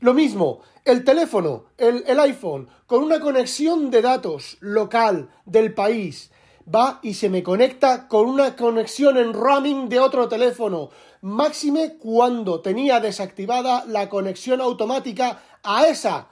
Lo 0.00 0.12
mismo, 0.12 0.62
el 0.84 1.04
teléfono, 1.04 1.66
el, 1.78 2.02
el 2.08 2.18
iPhone, 2.18 2.66
con 2.86 3.04
una 3.04 3.20
conexión 3.20 3.92
de 3.92 4.02
datos 4.02 4.56
local 4.58 5.30
del 5.46 5.72
país 5.72 6.31
va 6.72 7.00
y 7.02 7.14
se 7.14 7.28
me 7.28 7.42
conecta 7.42 8.08
con 8.08 8.26
una 8.26 8.56
conexión 8.56 9.16
en 9.16 9.32
roaming 9.32 9.88
de 9.88 10.00
otro 10.00 10.28
teléfono. 10.28 10.90
Máxime 11.22 11.96
cuando 11.98 12.60
tenía 12.60 13.00
desactivada 13.00 13.84
la 13.86 14.08
conexión 14.08 14.60
automática 14.60 15.42
a 15.62 15.86
esa 15.86 16.28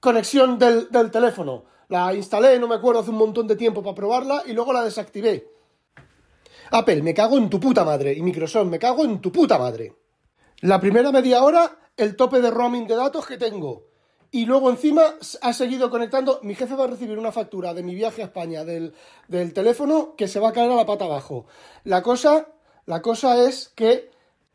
conexión 0.00 0.58
del, 0.58 0.88
teléfono. 1.10 1.64
La 1.88 2.14
instalé, 2.14 2.58
no 2.58 2.68
me 2.68 2.76
acuerdo, 2.76 3.00
hace 3.00 3.10
un 3.10 3.16
montón 3.16 3.46
de 3.46 3.56
tiempo 3.56 3.82
para 3.82 3.94
probarla 3.94 4.42
y 4.46 4.52
luego 4.52 4.72
la 4.72 4.82
desactivé. 4.82 5.48
Apple, 6.70 7.02
me 7.02 7.12
cago 7.12 7.36
en 7.36 7.50
tu 7.50 7.60
puta 7.60 7.84
madre. 7.84 8.14
Y 8.14 8.22
Microsoft, 8.22 8.66
me 8.66 8.78
cago 8.78 9.04
en 9.04 9.20
tu 9.20 9.30
puta 9.30 9.58
madre. 9.58 9.94
La 10.60 10.80
primera 10.80 11.12
media 11.12 11.42
hora, 11.42 11.78
el 11.96 12.16
tope 12.16 12.40
de 12.40 12.50
roaming 12.50 12.86
de 12.86 12.96
datos 12.96 13.26
que 13.26 13.36
tengo 13.36 13.91
y 14.34 14.46
luego 14.46 14.70
encima 14.70 15.02
ha 15.42 15.52
seguido 15.52 15.90
conectando. 15.90 16.40
Mi 16.42 16.54
jefe 16.54 16.74
va 16.74 16.84
a 16.84 16.88
recibir 16.88 17.18
una 17.18 17.30
factura 17.30 17.74
de 17.74 17.82
mi 17.82 17.94
viaje 17.94 18.22
a 18.22 18.24
España 18.24 18.64
del, 18.64 18.94
teléfono 19.52 20.16
que 20.16 20.26
se 20.26 20.40
va 20.40 20.48
a 20.48 20.52
caer 20.52 20.72
a 20.72 20.74
la 20.74 20.86
pata 20.86 21.04
abajo. 21.04 21.44
La 21.84 22.02
cosa, 22.02 22.48
la 22.86 23.02
cosa 23.02 23.46
es 23.46 23.70
que 23.76 24.10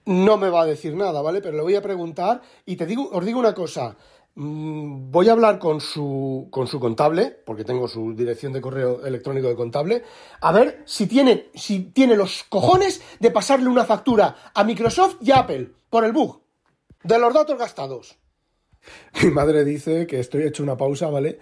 no 0.06 0.38
me 0.38 0.50
va 0.50 0.64
a 0.64 0.66
decir 0.66 0.96
nada, 0.96 1.22
¿vale? 1.22 1.42
Pero 1.42 1.56
le 1.56 1.62
voy 1.62 1.76
a 1.76 1.82
preguntar 1.84 2.42
y 2.66 2.76
te 2.76 2.88
digo, 2.88 3.08
os 3.12 3.24
digo 3.24 3.40
una 3.40 3.54
cosa. 3.54 3.96
Mm, 4.34 5.12
voy 5.12 5.30
a 5.30 5.34
hablar 5.34 5.60
con 5.60 5.80
su, 5.80 6.48
con 6.50 6.66
su 6.66 6.80
contable, 6.80 7.28
porque 7.46 7.64
tengo 7.64 7.88
su 7.88 8.16
dirección 8.16 8.54
de 8.54 8.62
correo 8.62 9.06
electrónico 9.06 9.48
de 9.48 9.56
contable, 9.56 10.04
a 10.42 10.52
ver 10.52 10.82
si 10.86 11.06
tiene, 11.06 11.50
si 11.54 11.92
tiene 11.92 12.16
los 12.16 12.46
cojones 12.50 13.02
de 13.20 13.30
pasarle 13.30 13.70
una 13.70 13.86
factura 13.86 14.52
a 14.56 14.64
Microsoft 14.64 15.18
y 15.22 15.32
a 15.32 15.40
Apple 15.40 15.72
por 15.90 16.04
el 16.04 16.14
bug 16.14 16.42
de 17.04 17.20
los 17.20 17.32
datos 17.32 17.60
gastados. 17.60 18.18
Mi 19.24 19.32
madre 19.32 19.64
dice 19.66 20.08
que 20.08 20.20
estoy 20.20 20.44
hecho 20.44 20.64
una 20.64 20.78
pausa, 20.78 21.10
¿vale? 21.10 21.40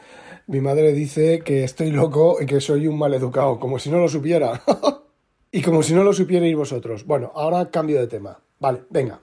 Mi 0.48 0.62
madre 0.62 0.94
dice 0.94 1.40
que 1.40 1.64
estoy 1.64 1.92
loco 1.92 2.38
y 2.42 2.46
que 2.46 2.62
soy 2.62 2.88
un 2.88 2.98
mal 2.98 3.14
educado, 3.14 3.60
como 3.60 3.80
si 3.80 3.90
no 3.90 4.00
lo 4.00 4.08
supiera. 4.08 4.62
y 5.52 5.62
como 5.62 5.84
si 5.84 5.94
no 5.94 6.04
lo 6.04 6.14
supierais 6.14 6.56
vosotros. 6.56 7.06
Bueno, 7.06 7.32
ahora 7.36 7.70
cambio 7.72 8.00
de 8.00 8.08
tema. 8.08 8.40
Vale, 8.60 8.84
venga. 8.90 9.20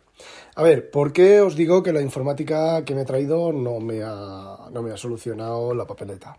A 0.55 0.63
ver, 0.63 0.91
¿por 0.91 1.13
qué 1.13 1.41
os 1.41 1.57
digo 1.57 1.83
que 1.83 1.93
la 1.93 2.03
informática 2.03 2.85
que 2.85 2.95
me 2.95 3.03
he 3.03 3.07
traído 3.07 3.53
no 3.53 3.81
me 3.81 4.03
ha, 4.03 4.69
no 4.71 4.83
me 4.83 4.93
ha 4.93 4.97
solucionado 4.97 5.75
la 5.75 5.87
papeleta? 5.87 6.37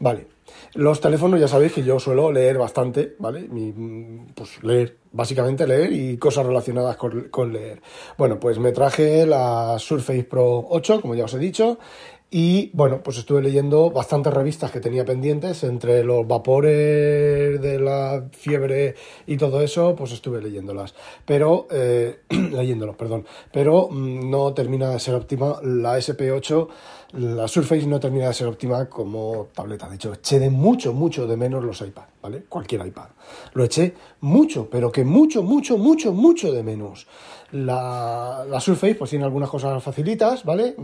Vale, 0.00 0.26
los 0.74 1.00
teléfonos 1.00 1.40
ya 1.40 1.48
sabéis 1.48 1.72
que 1.72 1.82
yo 1.82 1.98
suelo 1.98 2.30
leer 2.30 2.58
bastante, 2.58 3.16
¿vale? 3.18 3.48
pues 4.34 4.62
leer, 4.62 4.96
básicamente 5.12 5.66
leer 5.66 5.92
y 5.92 6.16
cosas 6.18 6.46
relacionadas 6.46 6.96
con, 6.96 7.52
leer. 7.52 7.80
Bueno, 8.16 8.38
pues 8.38 8.58
me 8.58 8.72
traje 8.72 9.26
la 9.26 9.76
Surface 9.78 10.24
Pro 10.24 10.66
8, 10.70 11.00
como 11.00 11.14
ya 11.14 11.24
os 11.24 11.34
he 11.34 11.38
dicho, 11.38 11.78
y 12.30 12.70
bueno, 12.74 13.02
pues 13.02 13.16
estuve 13.18 13.40
leyendo 13.40 13.90
bastantes 13.90 14.34
revistas 14.34 14.70
que 14.70 14.80
tenía 14.80 15.04
pendientes, 15.04 15.64
entre 15.64 16.04
los 16.04 16.26
vapores 16.26 17.60
de 17.60 17.78
la 17.80 18.24
fiebre 18.32 18.94
y 19.26 19.36
todo 19.38 19.62
eso, 19.62 19.94
pues 19.96 20.12
estuve 20.12 20.42
leyéndolas. 20.42 20.94
Pero, 21.24 21.66
eh, 21.70 22.20
leyéndolos, 22.28 22.96
perdón. 22.96 23.24
Pero 23.50 23.88
mm, 23.90 24.30
no 24.30 24.52
termina 24.52 24.90
de 24.90 25.00
ser 25.00 25.14
óptima 25.14 25.58
la 25.62 25.96
SP8 25.96 26.68
la 27.12 27.48
Surface 27.48 27.86
no 27.86 27.98
termina 27.98 28.26
de 28.26 28.34
ser 28.34 28.46
óptima 28.48 28.86
como 28.86 29.48
tableta. 29.54 29.88
De 29.88 29.94
hecho, 29.94 30.12
eché 30.12 30.38
de 30.38 30.50
mucho, 30.50 30.92
mucho 30.92 31.26
de 31.26 31.38
menos 31.38 31.64
los 31.64 31.80
iPad, 31.80 32.04
¿vale? 32.20 32.44
Cualquier 32.46 32.86
iPad. 32.86 33.08
Lo 33.54 33.64
eché 33.64 33.94
mucho, 34.20 34.68
pero 34.68 34.92
que 34.92 35.04
mucho, 35.04 35.42
mucho, 35.42 35.78
mucho, 35.78 36.12
mucho 36.12 36.52
de 36.52 36.62
menos. 36.62 37.06
La, 37.52 38.44
Surface 38.60 38.94
pues 38.94 39.10
tiene 39.10 39.24
algunas 39.24 39.48
cosas 39.48 39.82
facilitas, 39.82 40.44
¿vale? 40.44 40.74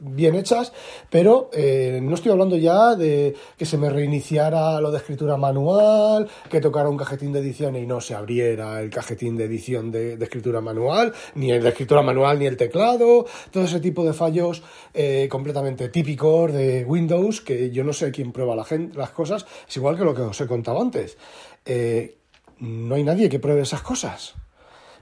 Bien 0.00 0.36
hechas, 0.36 0.72
pero 1.10 1.50
eh, 1.52 1.98
no 2.02 2.14
estoy 2.14 2.30
hablando 2.30 2.56
ya 2.56 2.94
de 2.94 3.34
que 3.56 3.66
se 3.66 3.78
me 3.78 3.90
reiniciara 3.90 4.80
lo 4.80 4.92
de 4.92 4.98
escritura 4.98 5.36
manual, 5.36 6.28
que 6.48 6.60
tocara 6.60 6.88
un 6.88 6.96
cajetín 6.96 7.32
de 7.32 7.40
edición 7.40 7.74
y 7.76 7.86
no 7.86 8.00
se 8.00 8.14
abriera 8.14 8.80
el 8.80 8.90
cajetín 8.90 9.36
de 9.36 9.44
edición 9.44 9.90
de, 9.90 10.14
escritura 10.14 10.60
manual, 10.60 11.12
ni 11.34 11.50
el 11.50 11.62
de 11.62 11.70
escritura 11.70 12.02
manual 12.02 12.38
ni 12.38 12.46
el 12.46 12.56
teclado, 12.56 13.26
todo 13.50 13.64
ese 13.64 13.80
tipo 13.80 14.04
de 14.04 14.12
fallos 14.12 14.62
eh, 14.92 15.26
completamente 15.30 15.88
típicos 15.88 16.52
de 16.52 16.84
Windows, 16.84 17.40
que 17.40 17.70
yo 17.70 17.82
no 17.82 17.92
sé 17.92 18.12
quién 18.12 18.32
prueba 18.32 18.54
la 18.54 18.64
las 18.94 19.10
cosas, 19.10 19.46
es 19.68 19.76
igual 19.76 19.96
que 19.96 20.04
lo 20.04 20.14
que 20.14 20.22
os 20.22 20.40
he 20.40 20.46
contado 20.46 20.80
antes. 20.80 21.18
Eh, 21.64 22.16
no 22.60 22.94
hay 22.94 23.04
nadie 23.04 23.28
que 23.28 23.38
pruebe 23.38 23.62
esas 23.62 23.82
cosas. 23.82 24.34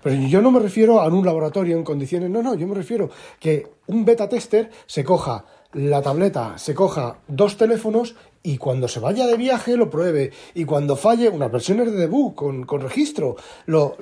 Pero 0.02 0.16
yo 0.16 0.42
no 0.42 0.50
me 0.50 0.60
refiero 0.60 1.00
a 1.00 1.06
un 1.06 1.24
laboratorio 1.24 1.76
en 1.76 1.84
condiciones, 1.84 2.28
no, 2.28 2.42
no, 2.42 2.54
yo 2.54 2.66
me 2.66 2.74
refiero 2.74 3.10
que 3.38 3.66
un 3.86 4.04
beta 4.04 4.28
tester 4.28 4.70
se 4.86 5.04
coja 5.04 5.44
la 5.74 6.02
tableta, 6.02 6.58
se 6.58 6.74
coja 6.74 7.18
dos 7.28 7.56
teléfonos 7.56 8.14
y 8.42 8.58
cuando 8.58 8.88
se 8.88 9.00
vaya 9.00 9.26
de 9.26 9.36
viaje 9.36 9.76
lo 9.76 9.88
pruebe. 9.88 10.32
Y 10.54 10.64
cuando 10.64 10.96
falle, 10.96 11.28
unas 11.28 11.52
versiones 11.52 11.92
de 11.92 11.98
debug 11.98 12.34
con, 12.34 12.64
con 12.64 12.80
registro, 12.80 13.36
lo, 13.66 13.96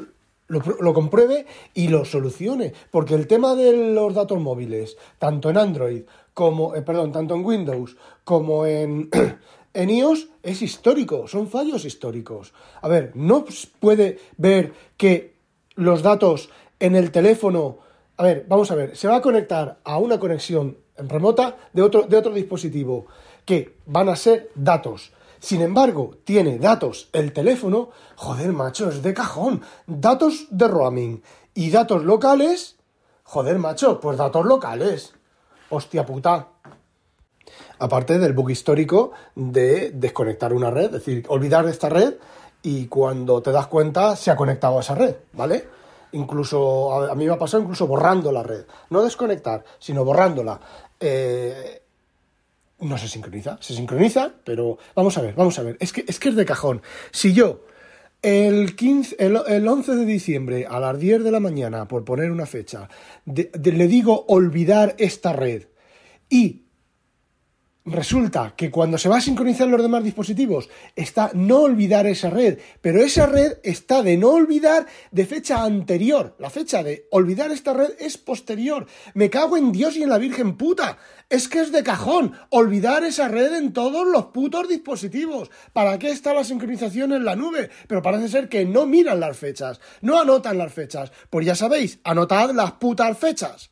lo, 0.48 0.94
compruebe 0.94 1.46
y 1.74 1.88
lo 1.88 2.04
solucione. 2.04 2.72
Porque 2.90 3.14
el 3.14 3.26
tema 3.26 3.54
de 3.54 3.92
los 3.92 4.14
datos 4.14 4.40
móviles, 4.40 4.96
tanto 5.18 5.50
en 5.50 5.58
Android 5.58 6.02
como, 6.34 6.74
eh, 6.74 6.82
perdón, 6.82 7.12
tanto 7.12 7.34
en 7.34 7.44
Windows 7.44 7.96
como 8.24 8.66
en, 8.66 9.10
en 9.74 9.90
iOS, 9.90 10.28
es 10.42 10.62
histórico, 10.62 11.28
son 11.28 11.48
fallos 11.48 11.84
históricos. 11.84 12.52
A 12.80 12.88
ver, 12.88 13.12
no 13.14 13.44
puede 13.78 14.18
ver 14.38 14.72
que 14.96 15.39
los 15.80 16.02
datos 16.02 16.50
en 16.78 16.94
el 16.94 17.10
teléfono. 17.10 17.78
A 18.16 18.22
ver, 18.22 18.44
vamos 18.48 18.70
a 18.70 18.74
ver, 18.74 18.96
se 18.96 19.08
va 19.08 19.16
a 19.16 19.22
conectar 19.22 19.78
a 19.82 19.98
una 19.98 20.20
conexión 20.20 20.76
remota 20.96 21.56
de 21.72 21.82
otro, 21.82 22.02
de 22.02 22.16
otro 22.16 22.32
dispositivo 22.32 23.06
que 23.44 23.76
van 23.86 24.08
a 24.08 24.16
ser 24.16 24.50
datos. 24.54 25.12
Sin 25.38 25.62
embargo, 25.62 26.18
tiene 26.24 26.58
datos 26.58 27.08
el 27.14 27.32
teléfono, 27.32 27.88
joder, 28.14 28.52
macho, 28.52 28.90
es 28.90 29.02
de 29.02 29.14
cajón. 29.14 29.62
Datos 29.86 30.48
de 30.50 30.68
roaming 30.68 31.22
y 31.54 31.70
datos 31.70 32.04
locales, 32.04 32.76
joder, 33.24 33.58
macho, 33.58 34.00
pues 34.00 34.18
datos 34.18 34.44
locales. 34.44 35.14
Hostia 35.70 36.04
puta. 36.04 36.48
Aparte 37.78 38.18
del 38.18 38.34
bug 38.34 38.50
histórico 38.50 39.12
de 39.34 39.92
desconectar 39.92 40.52
una 40.52 40.70
red, 40.70 40.86
es 40.86 40.92
decir, 40.92 41.24
olvidar 41.28 41.66
esta 41.66 41.88
red 41.88 42.16
y 42.62 42.86
cuando 42.86 43.42
te 43.42 43.52
das 43.52 43.66
cuenta 43.66 44.16
se 44.16 44.30
ha 44.30 44.36
conectado 44.36 44.78
a 44.78 44.80
esa 44.80 44.94
red, 44.94 45.16
¿vale? 45.32 45.66
Incluso, 46.12 47.08
a 47.08 47.14
mí 47.14 47.24
me 47.26 47.32
ha 47.32 47.38
pasado 47.38 47.62
incluso 47.62 47.86
borrando 47.86 48.32
la 48.32 48.42
red. 48.42 48.64
No 48.90 49.02
desconectar, 49.02 49.64
sino 49.78 50.04
borrándola. 50.04 50.60
Eh, 50.98 51.82
no 52.80 52.98
se 52.98 53.08
sincroniza. 53.08 53.58
Se 53.60 53.74
sincroniza, 53.74 54.32
pero 54.44 54.78
vamos 54.94 55.16
a 55.18 55.22
ver, 55.22 55.34
vamos 55.34 55.58
a 55.58 55.62
ver. 55.62 55.76
Es 55.80 55.92
que 55.92 56.04
es, 56.06 56.18
que 56.18 56.30
es 56.30 56.36
de 56.36 56.44
cajón. 56.44 56.82
Si 57.12 57.32
yo 57.32 57.60
el, 58.22 58.74
15, 58.74 59.16
el, 59.18 59.68
11 59.68 59.94
de 59.94 60.04
diciembre 60.04 60.66
a 60.68 60.80
las 60.80 60.98
10 60.98 61.22
de 61.22 61.30
la 61.30 61.40
mañana, 61.40 61.86
por 61.86 62.04
poner 62.04 62.30
una 62.30 62.46
fecha, 62.46 62.88
le 63.24 63.86
digo 63.86 64.24
olvidar 64.28 64.94
esta 64.98 65.32
red 65.32 65.64
y 66.28 66.64
resulta 67.90 68.54
que 68.56 68.70
cuando 68.70 68.98
se 68.98 69.08
va 69.08 69.18
a 69.18 69.20
sincronizar 69.20 69.68
los 69.68 69.82
demás 69.82 70.04
dispositivos 70.04 70.68
está 70.96 71.30
no 71.34 71.60
olvidar 71.60 72.06
esa 72.06 72.30
red, 72.30 72.58
pero 72.80 73.02
esa 73.02 73.26
red 73.26 73.58
está 73.62 74.02
de 74.02 74.16
no 74.16 74.30
olvidar 74.30 74.86
de 75.10 75.26
fecha 75.26 75.62
anterior. 75.62 76.36
La 76.38 76.50
fecha 76.50 76.82
de 76.82 77.06
olvidar 77.10 77.50
esta 77.50 77.72
red 77.72 77.90
es 77.98 78.18
posterior. 78.18 78.86
Me 79.14 79.30
cago 79.30 79.56
en 79.56 79.72
Dios 79.72 79.96
y 79.96 80.02
en 80.02 80.08
la 80.08 80.18
Virgen 80.18 80.56
puta. 80.56 80.98
Es 81.28 81.48
que 81.48 81.60
es 81.60 81.70
de 81.70 81.82
cajón 81.82 82.32
olvidar 82.50 83.04
esa 83.04 83.28
red 83.28 83.54
en 83.54 83.72
todos 83.72 84.06
los 84.06 84.26
putos 84.26 84.68
dispositivos. 84.68 85.50
¿Para 85.72 85.98
qué 85.98 86.10
está 86.10 86.34
la 86.34 86.44
sincronización 86.44 87.12
en 87.12 87.24
la 87.24 87.36
nube? 87.36 87.70
Pero 87.86 88.02
parece 88.02 88.28
ser 88.28 88.48
que 88.48 88.64
no 88.64 88.86
miran 88.86 89.20
las 89.20 89.36
fechas, 89.36 89.80
no 90.00 90.20
anotan 90.20 90.58
las 90.58 90.72
fechas. 90.72 91.12
Pues 91.30 91.46
ya 91.46 91.54
sabéis, 91.54 92.00
anotad 92.04 92.50
las 92.52 92.72
putas 92.72 93.16
fechas 93.16 93.70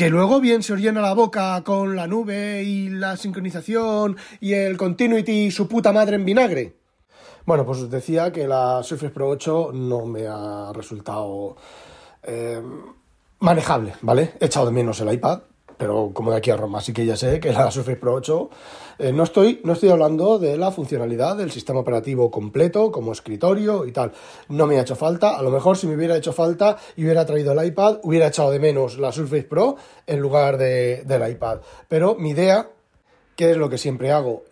que 0.00 0.08
luego 0.08 0.40
bien 0.40 0.62
se 0.62 0.72
os 0.72 0.80
llena 0.80 1.02
la 1.02 1.12
boca 1.12 1.62
con 1.62 1.94
la 1.94 2.06
nube 2.06 2.62
y 2.62 2.88
la 2.88 3.18
sincronización 3.18 4.16
y 4.40 4.54
el 4.54 4.78
continuity 4.78 5.32
y 5.32 5.50
su 5.50 5.68
puta 5.68 5.92
madre 5.92 6.16
en 6.16 6.24
vinagre. 6.24 6.74
Bueno, 7.44 7.66
pues 7.66 7.80
os 7.80 7.90
decía 7.90 8.32
que 8.32 8.48
la 8.48 8.82
Surface 8.82 9.12
Pro 9.12 9.28
8 9.28 9.72
no 9.74 10.06
me 10.06 10.26
ha 10.26 10.72
resultado 10.72 11.54
eh, 12.22 12.62
manejable, 13.40 13.92
¿vale? 14.00 14.32
He 14.40 14.46
echado 14.46 14.64
de 14.64 14.72
menos 14.72 14.98
el 15.02 15.12
iPad, 15.12 15.40
pero 15.80 16.10
como 16.12 16.30
de 16.30 16.36
aquí 16.36 16.50
a 16.50 16.58
Roma, 16.58 16.78
así 16.78 16.92
que 16.92 17.06
ya 17.06 17.16
sé 17.16 17.40
que 17.40 17.54
la 17.54 17.70
Surface 17.70 17.96
Pro 17.96 18.12
8 18.12 18.50
eh, 18.98 19.12
no, 19.14 19.22
estoy, 19.22 19.62
no 19.64 19.72
estoy 19.72 19.88
hablando 19.88 20.38
de 20.38 20.58
la 20.58 20.70
funcionalidad 20.70 21.38
del 21.38 21.50
sistema 21.50 21.80
operativo 21.80 22.30
completo, 22.30 22.92
como 22.92 23.12
escritorio 23.12 23.86
y 23.86 23.92
tal. 23.92 24.12
No 24.50 24.66
me 24.66 24.76
ha 24.76 24.82
hecho 24.82 24.94
falta. 24.94 25.38
A 25.38 25.42
lo 25.42 25.50
mejor 25.50 25.78
si 25.78 25.86
me 25.86 25.94
hubiera 25.94 26.18
hecho 26.18 26.34
falta 26.34 26.76
y 26.96 27.04
hubiera 27.04 27.24
traído 27.24 27.52
el 27.52 27.66
iPad, 27.66 28.00
hubiera 28.02 28.26
echado 28.26 28.50
de 28.50 28.58
menos 28.58 28.98
la 28.98 29.10
Surface 29.10 29.44
Pro 29.44 29.76
en 30.06 30.20
lugar 30.20 30.58
de, 30.58 31.02
del 31.06 31.30
iPad. 31.30 31.60
Pero 31.88 32.14
mi 32.14 32.32
idea, 32.32 32.68
que 33.34 33.52
es 33.52 33.56
lo 33.56 33.70
que 33.70 33.78
siempre 33.78 34.12
hago 34.12 34.42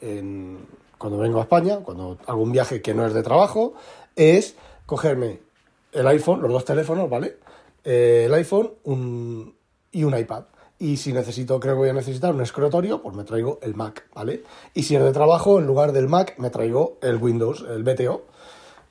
cuando 0.97 1.19
vengo 1.19 1.41
a 1.41 1.43
España, 1.43 1.81
cuando 1.85 2.17
hago 2.27 2.43
un 2.43 2.53
viaje 2.53 2.81
que 2.81 2.95
no 2.95 3.07
es 3.07 3.13
de 3.13 3.23
trabajo, 3.23 3.75
es 4.17 4.57
cogerme 4.87 5.41
el 5.93 6.07
iPhone, 6.07 6.41
los 6.41 6.51
dos 6.51 6.65
teléfonos, 6.65 7.11
¿vale? 7.11 7.37
Eh, 7.85 8.25
el 8.25 8.33
iPhone 8.33 8.73
y 9.93 10.05
un 10.05 10.19
iPad 10.19 10.45
y 10.79 10.97
si 10.97 11.13
necesito, 11.13 11.59
creo 11.59 11.75
que 11.75 11.81
voy 11.81 11.89
a 11.89 11.93
necesitar 11.93 12.35
un 12.35 12.41
escritorio, 12.41 13.03
pues 13.03 13.15
me 13.17 13.25
traigo 13.25 13.59
el 13.63 13.75
Mac, 13.75 14.07
¿vale? 14.15 14.45
Y 14.75 14.85
si 14.85 14.95
es 14.95 15.03
de 15.03 15.13
trabajo, 15.13 15.59
en 15.59 15.67
lugar 15.67 15.93
del 15.93 16.09
Mac, 16.09 16.35
me 16.39 16.51
traigo 16.51 16.99
el 17.03 17.17
Windows, 17.17 17.65
el 17.69 17.83
BTO. 17.83 18.23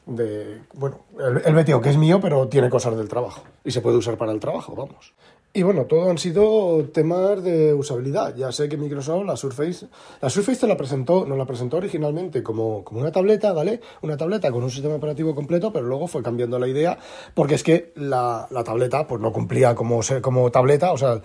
De, 0.06 0.62
bueno, 0.74 1.00
el, 1.20 1.42
el 1.44 1.54
BTO 1.54 1.82
que 1.82 1.90
es 1.90 1.98
mío, 1.98 2.20
pero 2.22 2.48
tiene 2.48 2.70
cosas 2.70 2.98
del 2.98 3.10
trabajo. 3.10 3.44
Y 3.64 3.72
se 3.72 3.82
puede 3.82 3.98
usar 3.98 4.18
para 4.18 4.32
el 4.32 4.40
trabajo, 4.40 4.74
vamos. 4.76 5.14
Y 5.58 5.64
bueno, 5.64 5.86
todo 5.86 6.12
han 6.12 6.20
sido 6.20 6.88
temas 6.94 7.42
de 7.44 7.74
usabilidad. 7.74 8.36
Ya 8.36 8.52
sé 8.52 8.70
que 8.70 8.78
Microsoft, 8.78 9.26
la 9.26 9.36
Surface, 9.36 9.88
la 10.22 10.30
Surface 10.30 10.60
te 10.60 10.68
la 10.68 10.78
presentó, 10.78 11.26
nos 11.26 11.36
la 11.36 11.48
presentó 11.48 11.78
originalmente 11.78 12.44
como, 12.44 12.84
como 12.84 13.00
una 13.02 13.12
tableta, 13.12 13.54
¿vale? 13.54 13.82
Una 14.04 14.16
tableta 14.16 14.52
con 14.52 14.62
un 14.62 14.70
sistema 14.70 14.94
operativo 14.94 15.34
completo, 15.34 15.74
pero 15.74 15.88
luego 15.88 16.06
fue 16.06 16.22
cambiando 16.22 16.60
la 16.60 16.68
idea, 16.68 17.00
porque 17.34 17.56
es 17.56 17.64
que 17.64 17.92
la, 17.96 18.48
la 18.52 18.64
tableta 18.64 19.08
pues 19.08 19.20
no 19.20 19.34
cumplía 19.34 19.74
como, 19.74 20.02
como 20.22 20.52
tableta, 20.52 20.92
o 20.92 20.98
sea, 21.00 21.24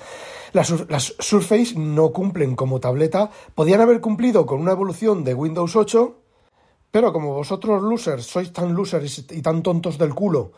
las, 0.54 0.88
las 0.88 1.14
Surface 1.18 1.74
no 1.76 2.10
cumplen 2.10 2.56
como 2.56 2.80
tableta, 2.80 3.30
podían 3.54 3.82
haber 3.82 4.00
cumplido 4.00 4.46
con 4.46 4.62
una 4.62 4.72
evolución 4.72 5.24
de 5.24 5.34
Windows 5.34 5.76
8, 5.76 6.16
pero 6.90 7.12
como 7.12 7.34
vosotros 7.34 7.82
losers 7.82 8.24
sois 8.24 8.50
tan 8.50 8.72
losers 8.72 9.26
y 9.30 9.42
tan 9.42 9.62
tontos 9.62 9.98
del 9.98 10.14
culo, 10.14 10.52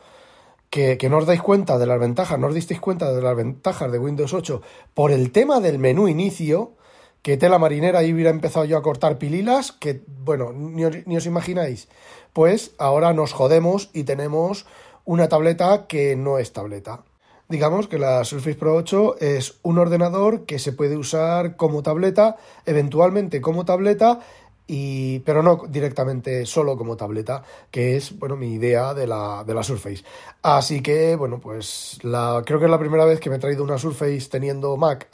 que, 0.75 1.09
no 1.09 1.19
os 1.19 1.27
dais 1.27 1.41
cuenta 1.41 1.79
de 1.79 1.87
las 1.87 2.01
ventajas, 2.01 2.35
no 2.35 2.49
os 2.51 2.55
disteis 2.55 2.81
cuenta 2.83 3.15
de 3.15 3.23
las 3.23 3.37
ventajas 3.37 3.93
de 3.93 4.03
Windows 4.03 4.35
8 4.35 4.61
por 4.93 5.13
el 5.13 5.31
tema 5.31 5.61
del 5.61 5.79
menú 5.79 6.09
inicio, 6.09 6.75
que 7.23 7.37
tela 7.37 7.61
marinera 7.61 8.03
y 8.03 8.13
hubiera 8.13 8.31
empezado 8.31 8.65
yo 8.65 8.77
a 8.77 8.83
cortar 8.83 9.17
pililas, 9.17 9.71
que 9.71 10.03
bueno, 10.25 10.53
ni 10.53 10.85
os, 10.85 11.07
ni 11.07 11.17
os 11.17 11.27
imagináis. 11.27 11.87
Pues 12.33 12.73
ahora 12.79 13.13
nos 13.13 13.33
jodemos 13.33 13.91
y 13.93 14.03
tenemos 14.03 14.67
una 15.05 15.29
tableta 15.29 15.87
que 15.87 16.17
no 16.17 16.39
es 16.39 16.53
tableta. 16.53 17.05
Digamos 17.49 17.87
que 17.87 18.01
la 18.01 18.25
Surface 18.25 18.57
Pro 18.57 18.75
8 18.75 19.19
es 19.21 19.61
un 19.63 19.79
ordenador 19.79 20.45
que 20.45 20.59
se 20.59 20.73
puede 20.73 20.97
usar 20.97 21.55
como 21.55 21.85
tableta, 21.85 22.37
eventualmente 22.67 23.41
como 23.41 23.65
tableta, 23.65 24.19
y, 24.67 25.19
pero 25.21 25.43
no 25.43 25.63
directamente 25.69 26.47
solo 26.47 26.77
como 26.77 26.97
tableta, 26.97 27.43
que 27.71 27.97
es 27.97 28.19
bueno 28.19 28.37
mi 28.37 28.55
idea 28.55 28.95
de 28.95 29.07
la, 29.07 29.45
de 29.45 29.55
la 29.55 29.63
Surface. 29.63 30.05
Así 30.43 30.83
que, 30.83 31.17
bueno, 31.17 31.41
pues 31.41 31.99
la, 32.03 32.43
creo 32.45 32.59
que 32.59 32.65
es 32.67 32.71
la 32.71 32.79
primera 32.79 33.05
vez 33.05 33.21
que 33.21 33.31
me 33.31 33.37
he 33.37 33.39
traído 33.39 33.63
una 33.65 33.79
Surface 33.79 34.29
teniendo 34.31 34.77
Mac 34.77 35.09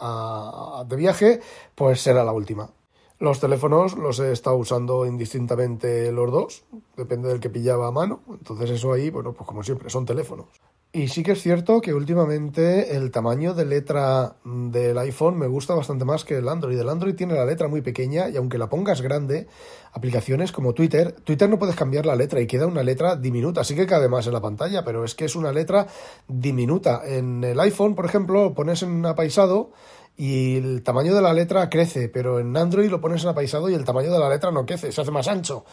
de 0.86 0.96
viaje, 0.96 1.40
pues 1.74 2.00
será 2.00 2.24
la 2.24 2.32
última. 2.32 2.70
Los 3.18 3.38
teléfonos 3.38 3.98
los 3.98 4.18
he 4.20 4.32
estado 4.32 4.56
usando 4.56 5.04
indistintamente 5.04 6.10
los 6.10 6.30
dos, 6.30 6.64
depende 6.96 7.28
del 7.28 7.40
que 7.40 7.50
pillaba 7.50 7.88
a 7.88 7.90
mano. 7.90 8.20
Entonces 8.28 8.70
eso 8.70 8.92
ahí, 8.92 9.10
bueno, 9.10 9.32
pues 9.34 9.46
como 9.46 9.62
siempre, 9.62 9.90
son 9.90 10.06
teléfonos. 10.06 10.48
Y 10.92 11.06
sí 11.06 11.22
que 11.22 11.32
es 11.32 11.40
cierto 11.40 11.80
que 11.80 11.94
últimamente 11.94 12.96
el 12.96 13.12
tamaño 13.12 13.54
de 13.54 13.64
letra 13.64 14.34
del 14.44 14.98
iPhone 14.98 15.38
me 15.38 15.46
gusta 15.46 15.72
bastante 15.72 16.04
más 16.04 16.24
que 16.24 16.38
el 16.38 16.48
Android. 16.48 16.76
El 16.76 16.88
Android 16.88 17.14
tiene 17.14 17.34
la 17.34 17.44
letra 17.44 17.68
muy 17.68 17.80
pequeña 17.80 18.28
y 18.28 18.36
aunque 18.36 18.58
la 18.58 18.68
pongas 18.68 19.00
grande, 19.00 19.46
aplicaciones 19.92 20.50
como 20.50 20.74
Twitter, 20.74 21.12
Twitter 21.22 21.48
no 21.48 21.60
puedes 21.60 21.76
cambiar 21.76 22.06
la 22.06 22.16
letra 22.16 22.40
y 22.40 22.48
queda 22.48 22.66
una 22.66 22.82
letra 22.82 23.14
diminuta. 23.14 23.62
Sí 23.62 23.76
que 23.76 23.86
cabe 23.86 24.08
más 24.08 24.26
en 24.26 24.32
la 24.32 24.40
pantalla, 24.40 24.84
pero 24.84 25.04
es 25.04 25.14
que 25.14 25.26
es 25.26 25.36
una 25.36 25.52
letra 25.52 25.86
diminuta. 26.26 27.02
En 27.06 27.44
el 27.44 27.60
iPhone, 27.60 27.94
por 27.94 28.06
ejemplo, 28.06 28.52
pones 28.52 28.82
en 28.82 29.06
apaisado 29.06 29.70
y 30.16 30.56
el 30.56 30.82
tamaño 30.82 31.14
de 31.14 31.22
la 31.22 31.32
letra 31.32 31.70
crece, 31.70 32.08
pero 32.08 32.40
en 32.40 32.56
Android 32.56 32.90
lo 32.90 33.00
pones 33.00 33.22
en 33.22 33.28
apaisado 33.28 33.70
y 33.70 33.74
el 33.74 33.84
tamaño 33.84 34.12
de 34.12 34.18
la 34.18 34.28
letra 34.28 34.50
no 34.50 34.66
crece, 34.66 34.90
se 34.90 35.00
hace 35.00 35.12
más 35.12 35.28
ancho. 35.28 35.64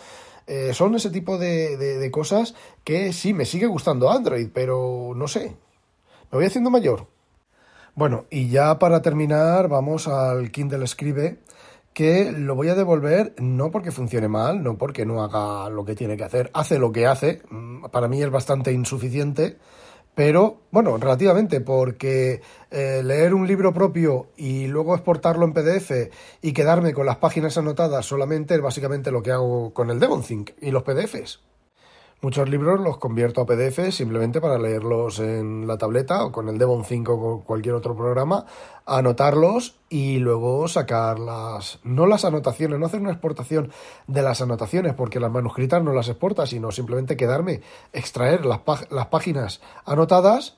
Eh, 0.47 0.73
son 0.73 0.95
ese 0.95 1.09
tipo 1.09 1.37
de, 1.37 1.75
de, 1.75 2.11
cosas 2.11 2.55
que 2.85 3.11
sí, 3.11 3.33
me 3.33 3.43
sigue 3.43 3.67
gustando 3.67 4.09
Android, 4.09 4.47
pero 4.53 5.11
no 5.13 5.27
sé, 5.27 5.57
me 6.31 6.37
voy 6.37 6.45
haciendo 6.45 6.69
mayor. 6.69 7.07
Bueno, 7.95 8.25
y 8.29 8.47
ya 8.49 8.79
para 8.79 9.01
terminar, 9.01 9.67
vamos 9.67 10.07
al 10.07 10.49
Kindle 10.51 10.85
Escribe, 10.85 11.39
que 11.93 12.31
lo 12.31 12.55
voy 12.55 12.69
a 12.69 12.75
devolver 12.75 13.33
no 13.39 13.71
porque 13.71 13.91
funcione 13.91 14.29
mal, 14.29 14.63
no 14.63 14.77
porque 14.77 15.05
no 15.05 15.21
haga 15.21 15.69
lo 15.69 15.83
que 15.83 15.95
tiene 15.95 16.15
que 16.15 16.23
hacer, 16.23 16.49
hace 16.53 16.79
lo 16.79 16.91
que 16.91 17.07
hace, 17.07 17.41
mm, 17.49 17.85
para 17.87 18.07
mí 18.07 18.21
es 18.21 18.29
bastante 18.29 18.71
insuficiente, 18.71 19.57
pero 20.17 20.61
bueno, 20.71 20.97
relativamente, 20.97 21.61
porque 21.61 22.41
eh, 22.71 23.03
leer 23.03 23.35
un 23.35 23.45
libro 23.45 23.71
propio 23.71 24.31
y 24.35 24.65
luego 24.65 24.95
exportarlo 24.95 25.45
en 25.45 25.53
PDF 25.53 25.91
y 26.41 26.53
quedarme 26.53 26.91
con 26.91 27.05
las 27.05 27.17
páginas 27.17 27.55
anotadas 27.59 28.03
solamente 28.03 28.55
es 28.55 28.61
básicamente 28.61 29.11
lo 29.11 29.21
que 29.21 29.31
hago 29.31 29.75
con 29.75 29.91
el 29.91 29.99
DevonThink 29.99 30.53
y 30.59 30.71
los 30.71 30.81
PDFs. 30.81 31.41
Muchos 32.19 32.49
libros 32.49 32.79
los 32.79 32.97
convierto 32.97 33.41
a 33.41 33.45
PDF 33.45 33.91
simplemente 33.91 34.41
para 34.41 34.57
leerlos 34.57 35.19
en 35.19 35.67
la 35.67 35.77
tableta 35.77 36.25
o 36.25 36.31
con 36.31 36.49
el 36.49 36.57
Devon 36.57 36.83
5 36.83 37.13
o 37.13 37.43
cualquier 37.43 37.75
otro 37.75 37.95
programa, 37.95 38.47
anotarlos 38.87 39.79
y 39.87 40.17
luego 40.17 40.67
sacar 40.67 41.19
las, 41.19 41.79
no 41.83 42.07
las 42.07 42.25
anotaciones, 42.25 42.79
no 42.79 42.87
hacer 42.87 43.01
una 43.01 43.11
exportación 43.11 43.71
de 44.07 44.23
las 44.23 44.41
anotaciones 44.41 44.95
porque 44.95 45.19
las 45.19 45.31
manuscritas 45.31 45.83
no 45.83 45.93
las 45.93 46.09
exporta, 46.09 46.47
sino 46.47 46.71
simplemente 46.71 47.17
quedarme, 47.17 47.61
extraer 47.93 48.47
las, 48.47 48.61
las 48.89 49.05
páginas 49.07 49.61
anotadas 49.85 50.57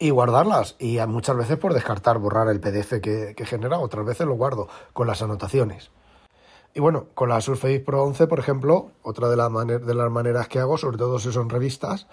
y 0.00 0.10
guardarlas. 0.10 0.74
Y 0.80 0.98
muchas 1.06 1.36
veces 1.36 1.58
por 1.58 1.74
descartar, 1.74 2.18
borrar 2.18 2.48
el 2.48 2.58
PDF 2.58 3.00
que, 3.00 3.34
que 3.36 3.46
genera, 3.46 3.78
otras 3.78 4.04
veces 4.04 4.26
lo 4.26 4.34
guardo 4.34 4.66
con 4.94 5.06
las 5.06 5.22
anotaciones. 5.22 5.92
Y 6.72 6.80
bueno, 6.80 7.06
con 7.14 7.28
la 7.28 7.40
Surface 7.40 7.80
Pro 7.80 8.04
11, 8.04 8.28
por 8.28 8.38
ejemplo, 8.38 8.92
otra 9.02 9.28
de, 9.28 9.78
de 9.78 9.94
las 9.94 10.10
maneras 10.10 10.46
que 10.46 10.60
hago, 10.60 10.78
sobre 10.78 10.98
todo 10.98 11.18
si 11.18 11.32
son 11.32 11.50
revistas, 11.50 12.06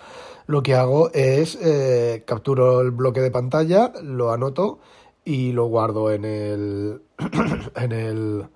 lo 0.48 0.64
que 0.64 0.74
hago 0.74 1.12
es 1.14 1.58
eh, 1.62 2.24
capturo 2.26 2.82
el 2.82 2.92
bloque 2.92 3.22
de 3.22 3.30
pantalla, 3.30 3.94
lo 4.02 4.32
anoto 4.32 4.80
y 5.24 5.52
lo 5.52 5.66
guardo 5.66 6.12
en 6.12 6.26
el, 6.26 7.02
en 7.76 7.92
el 7.92 8.48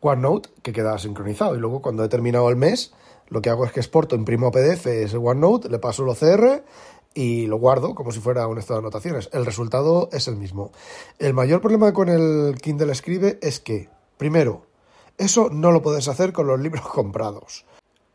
OneNote 0.00 0.48
que 0.62 0.72
queda 0.72 0.98
sincronizado. 0.98 1.56
Y 1.56 1.58
luego 1.58 1.82
cuando 1.82 2.04
he 2.04 2.08
terminado 2.08 2.48
el 2.48 2.56
mes, 2.56 2.94
lo 3.28 3.42
que 3.42 3.50
hago 3.50 3.66
es 3.66 3.72
que 3.72 3.80
exporto, 3.80 4.14
imprimo 4.16 4.50
PDF 4.50 4.86
ese 4.86 5.16
OneNote, 5.16 5.68
le 5.68 5.78
paso 5.78 6.04
el 6.04 6.10
OCR 6.10 6.64
y 7.14 7.46
lo 7.46 7.58
guardo 7.58 7.94
como 7.94 8.12
si 8.12 8.20
fuera 8.20 8.46
un 8.46 8.58
estado 8.58 8.80
de 8.80 8.86
anotaciones. 8.86 9.28
El 9.32 9.44
resultado 9.44 10.08
es 10.12 10.26
el 10.28 10.36
mismo. 10.36 10.72
El 11.18 11.34
mayor 11.34 11.60
problema 11.60 11.92
con 11.92 12.08
el 12.08 12.54
Kindle 12.60 12.92
Escribe 12.92 13.38
es 13.42 13.60
que, 13.60 13.88
primero, 14.16 14.66
eso 15.18 15.48
no 15.50 15.70
lo 15.70 15.82
puedes 15.82 16.08
hacer 16.08 16.32
con 16.32 16.46
los 16.46 16.60
libros 16.60 16.86
comprados. 16.88 17.64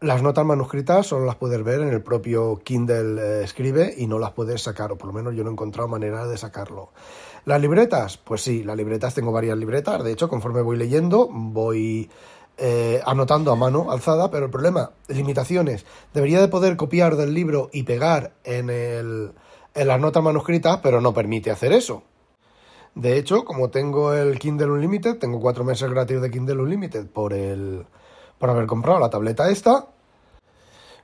Las 0.01 0.23
notas 0.23 0.45
manuscritas 0.45 1.07
solo 1.07 1.25
las 1.25 1.35
puedes 1.35 1.61
ver 1.61 1.81
en 1.81 1.89
el 1.89 2.01
propio 2.01 2.61
Kindle 2.63 3.21
eh, 3.21 3.43
Escribe 3.43 3.93
y 3.97 4.07
no 4.07 4.17
las 4.17 4.31
puedes 4.31 4.61
sacar, 4.61 4.93
o 4.93 4.97
por 4.97 5.07
lo 5.07 5.13
menos 5.13 5.35
yo 5.35 5.43
no 5.43 5.49
he 5.49 5.53
encontrado 5.53 5.89
manera 5.89 6.25
de 6.25 6.37
sacarlo. 6.37 6.91
¿Las 7.43 7.59
libretas? 7.59 8.17
Pues 8.17 8.41
sí, 8.41 8.63
las 8.63 8.77
libretas 8.77 9.13
tengo 9.13 9.33
varias 9.33 9.57
libretas. 9.57 10.01
De 10.03 10.13
hecho, 10.13 10.29
conforme 10.29 10.61
voy 10.61 10.77
leyendo, 10.77 11.27
voy 11.29 12.09
eh, 12.57 13.01
anotando 13.05 13.51
a 13.51 13.55
mano 13.55 13.91
alzada, 13.91 14.31
pero 14.31 14.45
el 14.45 14.51
problema, 14.51 14.91
limitaciones. 15.07 15.85
Debería 16.13 16.39
de 16.39 16.47
poder 16.47 16.77
copiar 16.77 17.17
del 17.17 17.33
libro 17.33 17.69
y 17.73 17.83
pegar 17.83 18.33
en, 18.43 18.69
el, 18.69 19.31
en 19.73 19.87
las 19.87 19.99
notas 19.99 20.23
manuscritas, 20.23 20.79
pero 20.83 21.01
no 21.01 21.13
permite 21.13 21.51
hacer 21.51 21.73
eso. 21.73 22.03
De 22.99 23.17
hecho, 23.17 23.45
como 23.45 23.69
tengo 23.69 24.13
el 24.13 24.37
Kindle 24.39 24.71
Unlimited, 24.71 25.19
tengo 25.19 25.39
cuatro 25.39 25.63
meses 25.63 25.89
gratis 25.89 26.19
de 26.19 26.29
Kindle 26.29 26.61
Unlimited 26.61 27.07
por 27.07 27.31
el 27.31 27.85
por 28.37 28.49
haber 28.49 28.65
comprado 28.65 28.99
la 28.99 29.09
tableta 29.09 29.49
esta, 29.49 29.87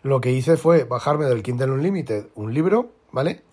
lo 0.04 0.20
que 0.20 0.34
hice 0.34 0.58
fue 0.58 0.84
bajarme 0.84 1.24
del 1.24 1.42
Kindle 1.42 1.72
Unlimited 1.72 2.28
un 2.36 2.54
libro, 2.54 2.90
¿vale? 3.14 3.44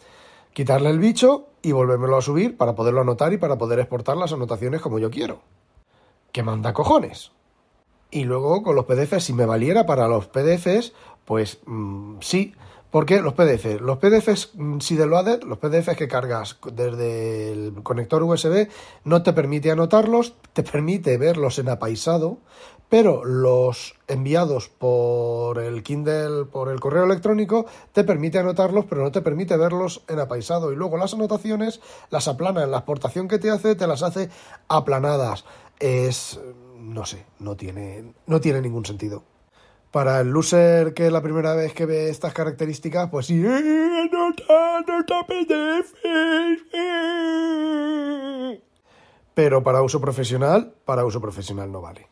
Quitarle 0.54 0.90
el 0.90 0.98
bicho 0.98 1.50
y 1.62 1.70
volvérmelo 1.70 2.16
a 2.16 2.20
subir 2.20 2.56
para 2.56 2.74
poderlo 2.74 3.02
anotar 3.02 3.32
y 3.32 3.36
para 3.36 3.58
poder 3.58 3.78
exportar 3.78 4.16
las 4.16 4.32
anotaciones 4.32 4.80
como 4.80 4.98
yo 4.98 5.08
quiero. 5.08 5.42
¿Qué 6.32 6.42
manda 6.42 6.72
cojones? 6.72 7.30
Y 8.10 8.24
luego 8.24 8.64
con 8.64 8.74
los 8.74 8.86
PDFs, 8.86 9.22
si 9.22 9.34
me 9.34 9.46
valiera 9.46 9.86
para 9.86 10.08
los 10.08 10.26
PDFs, 10.26 10.94
pues 11.24 11.60
mm, 11.66 12.16
sí, 12.18 12.54
porque 12.92 13.22
los 13.22 13.32
PDFs, 13.32 13.80
los 13.80 13.96
PDFs 13.96 14.50
mm, 14.52 14.78
loaded, 15.08 15.44
los 15.44 15.56
PDFs 15.56 15.96
que 15.96 16.08
cargas 16.08 16.58
desde 16.74 17.50
el 17.50 17.82
conector 17.82 18.22
USB, 18.22 18.68
no 19.04 19.22
te 19.22 19.32
permite 19.32 19.70
anotarlos, 19.70 20.34
te 20.52 20.62
permite 20.62 21.16
verlos 21.16 21.58
en 21.58 21.70
apaisado, 21.70 22.36
pero 22.90 23.24
los 23.24 23.94
enviados 24.08 24.68
por 24.68 25.58
el 25.58 25.82
Kindle, 25.82 26.44
por 26.44 26.68
el 26.68 26.80
correo 26.80 27.04
electrónico, 27.04 27.64
te 27.92 28.04
permite 28.04 28.38
anotarlos, 28.38 28.84
pero 28.84 29.02
no 29.02 29.10
te 29.10 29.22
permite 29.22 29.56
verlos 29.56 30.02
en 30.06 30.20
apaisado. 30.20 30.70
Y 30.70 30.76
luego 30.76 30.98
las 30.98 31.14
anotaciones 31.14 31.80
las 32.10 32.28
aplana 32.28 32.66
la 32.66 32.76
exportación 32.76 33.26
que 33.26 33.38
te 33.38 33.48
hace, 33.48 33.74
te 33.74 33.86
las 33.86 34.02
hace 34.02 34.28
aplanadas. 34.68 35.46
Es, 35.80 36.38
no 36.76 37.06
sé, 37.06 37.24
no 37.38 37.56
tiene, 37.56 38.12
no 38.26 38.38
tiene 38.42 38.60
ningún 38.60 38.84
sentido. 38.84 39.31
Para 39.92 40.20
el 40.20 40.30
loser 40.30 40.94
que 40.94 41.06
es 41.06 41.12
la 41.12 41.20
primera 41.20 41.54
vez 41.54 41.74
que 41.74 41.84
ve 41.84 42.08
estas 42.08 42.32
características, 42.32 43.10
pues 43.10 43.26
sí, 43.26 43.44
¡Eh, 43.44 44.10
PDF. 45.28 45.92
Pero 49.34 49.62
para 49.62 49.82
uso 49.82 50.00
profesional, 50.00 50.72
para 50.86 51.04
uso 51.04 51.20
profesional 51.20 51.70
no 51.70 51.82
vale. 51.82 52.08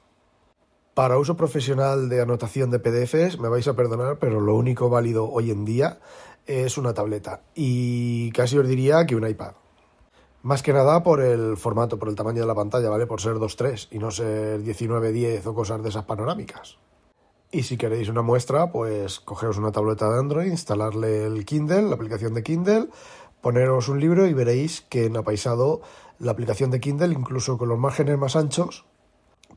Para 0.93 1.17
uso 1.17 1.39
profesional 1.39 2.11
de 2.11 2.21
anotación 2.21 2.71
de 2.71 2.81
PDFs, 2.81 3.39
me 3.39 3.49
vais 3.49 3.67
a 3.67 3.75
perdonar, 3.75 4.19
pero 4.19 4.41
lo 4.41 4.57
único 4.57 4.91
válido 4.91 5.31
hoy 5.31 5.51
en 5.51 5.65
día 5.65 6.01
es 6.47 6.77
una 6.77 6.93
tableta. 6.93 7.45
Y 7.55 8.31
casi 8.33 8.59
os 8.59 8.69
diría 8.69 9.07
que 9.07 9.17
un 9.17 9.27
iPad. 9.27 9.55
Más 10.43 10.63
que 10.63 10.75
nada 10.75 11.03
por 11.03 11.23
el 11.23 11.57
formato, 11.57 11.99
por 11.99 12.11
el 12.11 12.15
tamaño 12.15 12.43
de 12.43 12.47
la 12.47 12.55
pantalla, 12.55 12.91
¿vale? 12.91 13.07
Por 13.07 13.23
ser 13.23 13.37
2.3 13.37 13.89
y 13.91 13.99
no 13.99 14.11
ser 14.11 14.63
19.10 14.63 15.47
o 15.47 15.55
cosas 15.55 15.83
de 15.83 15.89
esas 15.89 16.05
panorámicas. 16.05 16.79
Y 17.53 17.65
si 17.65 17.77
queréis 17.77 18.09
una 18.09 18.23
muestra, 18.23 18.71
pues 18.71 19.19
cogeros 19.19 19.59
una 19.59 19.73
tableta 19.73 20.09
de 20.09 20.21
Android, 20.21 20.51
instalarle 20.51 21.27
el 21.27 21.45
Kindle, 21.45 21.83
la 21.83 21.97
aplicación 21.97 22.33
de 22.33 22.45
Kindle, 22.45 22.89
poneros 23.41 23.89
un 23.89 23.99
libro 23.99 24.27
y 24.27 24.35
veréis 24.35 24.83
que 24.83 25.07
en 25.07 25.17
apaisado 25.17 25.81
la 26.21 26.31
aplicación 26.31 26.71
de 26.71 26.79
Kindle, 26.79 27.13
incluso 27.13 27.59
con 27.59 27.69
los 27.69 27.79
márgenes 27.79 28.17
más 28.19 28.37
anchos, 28.37 28.85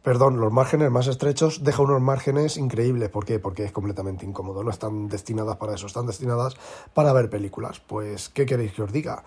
perdón, 0.01 0.39
los 0.39 0.51
márgenes 0.51 0.89
más 0.89 1.05
estrechos, 1.05 1.63
deja 1.63 1.83
unos 1.83 2.01
márgenes 2.01 2.57
increíbles. 2.57 3.09
¿Por 3.09 3.25
qué? 3.25 3.37
Porque 3.39 3.63
es 3.63 3.71
completamente 3.71 4.25
incómodo. 4.25 4.63
No 4.63 4.71
están 4.71 5.07
destinadas 5.07 5.57
para 5.57 5.75
eso, 5.75 5.85
están 5.85 6.07
destinadas 6.07 6.55
para 6.95 7.13
ver 7.13 7.29
películas. 7.29 7.79
Pues, 7.79 8.29
¿qué 8.29 8.47
queréis 8.47 8.73
que 8.73 8.81
os 8.81 8.91
diga? 8.91 9.23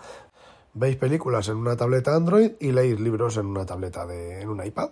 Veis 0.73 0.97
películas 0.97 1.47
en 1.47 1.55
una 1.55 1.77
tableta 1.77 2.15
Android 2.15 2.51
y 2.59 2.73
leéis 2.73 2.99
libros 2.99 3.37
en 3.37 3.45
una 3.45 3.65
tableta 3.65 4.05
de, 4.05 4.41
en 4.41 4.49
un 4.49 4.63
iPad. 4.63 4.89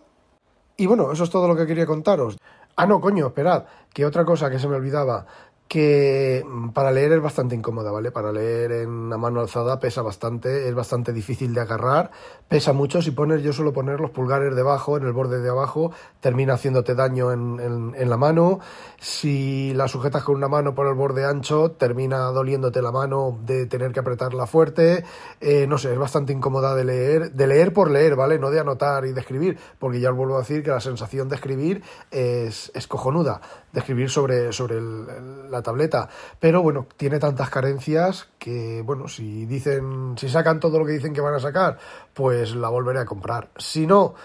Y 0.78 0.88
bueno, 0.88 1.12
eso 1.12 1.24
es 1.24 1.30
todo 1.30 1.48
lo 1.48 1.56
que 1.56 1.68
quería 1.68 1.86
contaros. 1.86 2.38
Ah, 2.78 2.86
no, 2.86 3.00
coño, 3.00 3.28
esperad, 3.28 3.66
que 3.94 4.06
otra 4.06 4.26
cosa 4.26 4.50
que 4.50 4.60
se 4.60 4.68
me 4.68 4.76
olvidaba 4.76 5.26
que 5.68 6.46
mm, 6.46 6.70
para 6.70 6.92
leer 6.92 7.14
es 7.14 7.22
bastante 7.22 7.56
incómoda, 7.56 7.92
¿vale? 7.92 8.12
Para 8.12 8.32
leer 8.32 8.72
en 8.72 8.90
una 8.90 9.18
mano 9.18 9.42
alzada 9.42 9.80
pesa 9.80 10.02
bastante, 10.02 10.68
es 10.68 10.76
bastante 10.76 11.12
difícil 11.12 11.54
de 11.54 11.62
agarrar, 11.62 12.12
pesa 12.48 12.74
mucho, 12.74 13.02
si 13.02 13.12
pones, 13.12 13.42
yo 13.42 13.52
suelo 13.52 13.74
poner 13.74 14.00
los 14.00 14.12
pulgares 14.12 14.56
debajo, 14.56 14.98
en 14.98 15.06
el 15.06 15.14
borde 15.14 15.42
de 15.42 15.50
abajo, 15.50 15.92
termina 16.20 16.54
haciéndote 16.54 16.94
daño 16.94 17.32
en, 17.32 17.94
en, 17.96 18.10
la 18.10 18.18
mano, 18.18 18.60
si 19.00 19.74
la 19.74 19.88
sujetas 19.88 20.24
con 20.24 20.36
una 20.36 20.48
mano 20.48 20.76
por 20.76 20.88
el 20.88 20.94
borde 20.94 21.26
ancho, 21.26 21.72
termina 21.72 22.20
doliéndote 22.26 22.82
la 22.82 22.92
mano 22.92 23.40
de 23.44 23.66
tener 23.66 23.92
que 23.92 24.00
apretarla 24.00 24.46
fuerte, 24.46 25.04
eh, 25.42 25.66
no 25.68 25.80
sé, 25.80 25.94
es 25.94 26.00
bastante 26.00 26.32
incómoda 26.32 26.76
de 26.76 26.84
leer, 26.84 27.32
de 27.32 27.48
leer 27.48 27.74
por 27.74 27.90
leer, 27.90 28.16
¿vale? 28.16 28.38
No 28.38 28.52
de 28.52 28.60
anotar 28.60 29.06
y 29.06 29.14
de 29.14 29.22
escribir, 29.22 29.58
porque 29.80 30.00
ya 30.00 30.12
os 30.12 30.16
vuelvo 30.16 30.36
a 30.36 30.40
decir 30.40 30.62
que 30.62 30.70
la 30.70 30.80
sensación 30.80 31.28
de 31.28 31.36
escribir 31.36 31.82
es, 32.12 32.72
es 32.76 32.86
cojonuda, 32.88 33.42
de 33.74 33.80
escribir 33.80 34.10
sobre, 34.12 34.54
sobre 34.54 34.78
el 34.78 35.55
la 35.56 35.64
tableta. 35.64 36.10
Pero 36.40 36.62
bueno, 36.62 36.88
tiene 36.98 37.20
tantas 37.20 37.50
carencias 37.50 38.28
que, 38.38 38.82
bueno, 38.84 39.08
si 39.08 39.46
dicen, 39.46 40.16
si 40.18 40.30
sacan 40.30 40.60
todo 40.60 40.80
lo 40.80 40.86
que 40.86 40.94
dicen 40.94 41.14
que 41.14 41.22
van 41.22 41.34
a 41.34 41.40
sacar, 41.40 41.78
pues 42.14 42.56
la 42.56 42.70
volveré 42.70 43.00
a 43.00 43.06
comprar. 43.06 43.50
Si 43.58 43.88
no, 43.88 44.16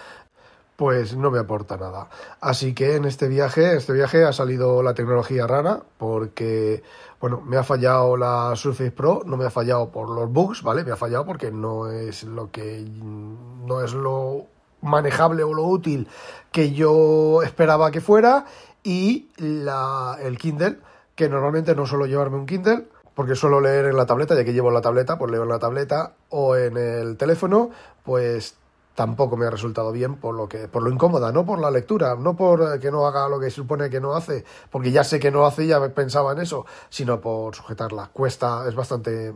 pues 0.81 1.15
no 1.15 1.29
me 1.29 1.37
aporta 1.37 1.77
nada. 1.77 2.09
Así 2.39 2.73
que 2.73 2.95
en 2.95 3.05
este 3.05 3.27
viaje, 3.27 3.75
este 3.75 3.93
viaje 3.93 4.23
ha 4.23 4.33
salido 4.33 4.81
la 4.81 4.95
tecnología 4.95 5.45
rara 5.45 5.83
porque, 5.99 6.81
bueno, 7.19 7.39
me 7.41 7.57
ha 7.57 7.63
fallado 7.63 8.17
la 8.17 8.53
Surface 8.55 8.91
Pro, 8.91 9.21
no 9.25 9.37
me 9.37 9.45
ha 9.45 9.51
fallado 9.51 9.91
por 9.91 10.09
los 10.09 10.31
bugs, 10.31 10.63
¿vale? 10.63 10.83
Me 10.83 10.91
ha 10.91 10.95
fallado 10.95 11.23
porque 11.23 11.51
no 11.51 11.87
es 11.87 12.23
lo 12.23 12.49
que, 12.49 12.83
no 12.83 13.83
es 13.83 13.93
lo 13.93 14.47
manejable 14.81 15.43
o 15.43 15.53
lo 15.53 15.65
útil 15.65 16.07
que 16.51 16.71
yo 16.71 17.43
esperaba 17.43 17.91
que 17.91 18.01
fuera 18.01 18.45
y 18.83 19.29
la, 19.37 20.17
el 20.19 20.39
Kindle 20.39 20.79
que 21.15 21.29
normalmente 21.29 21.75
no 21.75 21.85
suelo 21.85 22.05
llevarme 22.05 22.37
un 22.37 22.45
Kindle, 22.45 22.87
porque 23.13 23.35
suelo 23.35 23.59
leer 23.59 23.85
en 23.85 23.97
la 23.97 24.05
tableta, 24.05 24.35
ya 24.35 24.43
que 24.43 24.53
llevo 24.53 24.71
la 24.71 24.81
tableta, 24.81 25.17
pues 25.17 25.31
leo 25.31 25.43
en 25.43 25.49
la 25.49 25.59
tableta 25.59 26.13
o 26.29 26.55
en 26.55 26.77
el 26.77 27.17
teléfono, 27.17 27.71
pues 28.03 28.55
tampoco 28.95 29.37
me 29.37 29.45
ha 29.45 29.49
resultado 29.49 29.91
bien 29.91 30.15
por 30.15 30.35
lo 30.35 30.47
que 30.49 30.67
por 30.67 30.83
lo 30.83 30.91
incómoda, 30.91 31.31
no 31.31 31.45
por 31.45 31.59
la 31.59 31.71
lectura, 31.71 32.15
no 32.15 32.35
por 32.35 32.79
que 32.79 32.91
no 32.91 33.05
haga 33.05 33.27
lo 33.29 33.39
que 33.39 33.49
supone 33.49 33.89
que 33.89 34.01
no 34.01 34.13
hace, 34.13 34.43
porque 34.69 34.91
ya 34.91 35.03
sé 35.03 35.19
que 35.19 35.31
no 35.31 35.45
hace 35.45 35.63
y 35.63 35.67
ya 35.67 35.89
pensaba 35.89 36.33
en 36.33 36.39
eso, 36.39 36.65
sino 36.89 37.19
por 37.21 37.55
sujetarla. 37.55 38.09
Cuesta, 38.13 38.67
es 38.67 38.75
bastante 38.75 39.33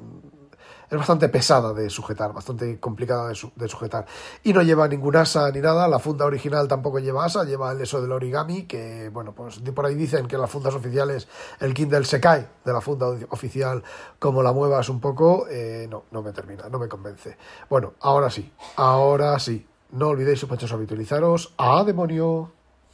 es 0.95 0.99
bastante 0.99 1.29
pesada 1.29 1.73
de 1.73 1.89
sujetar, 1.89 2.33
bastante 2.33 2.79
complicada 2.79 3.29
de, 3.29 3.67
sujetar. 3.67 4.05
Y 4.43 4.53
no 4.53 4.61
lleva 4.61 4.87
ningún 4.87 5.15
asa 5.15 5.51
ni 5.51 5.59
nada, 5.59 5.87
la 5.87 5.99
funda 5.99 6.25
original 6.25 6.67
tampoco 6.67 6.99
lleva 6.99 7.25
asa, 7.25 7.43
lleva 7.43 7.71
el 7.71 7.81
eso 7.81 8.01
del 8.01 8.11
origami, 8.11 8.63
que 8.63 9.09
bueno, 9.09 9.33
pues 9.33 9.59
por 9.59 9.85
ahí 9.85 9.95
dicen 9.95 10.27
que 10.27 10.37
las 10.37 10.49
fundas 10.49 10.73
oficiales 10.73 11.27
el 11.59 11.73
Kindle 11.73 12.05
se 12.05 12.19
cae 12.19 12.47
de 12.63 12.73
la 12.73 12.81
funda 12.81 13.07
oficial 13.29 13.83
como 14.19 14.41
la 14.41 14.53
muevas 14.53 14.89
un 14.89 14.99
poco, 14.99 15.47
eh, 15.49 15.87
no, 15.89 16.03
no 16.11 16.21
me 16.21 16.31
termina, 16.31 16.69
no 16.69 16.79
me 16.79 16.87
convence. 16.87 17.37
Bueno, 17.69 17.93
ahora 18.01 18.29
sí, 18.29 18.51
ahora 18.75 19.37
sí. 19.39 19.67
No 19.91 20.09
olvidéis, 20.09 20.39
sospechosos, 20.39 20.73
habitualizaros. 20.73 21.53
¡A 21.57 21.83
demonio! 21.85 22.54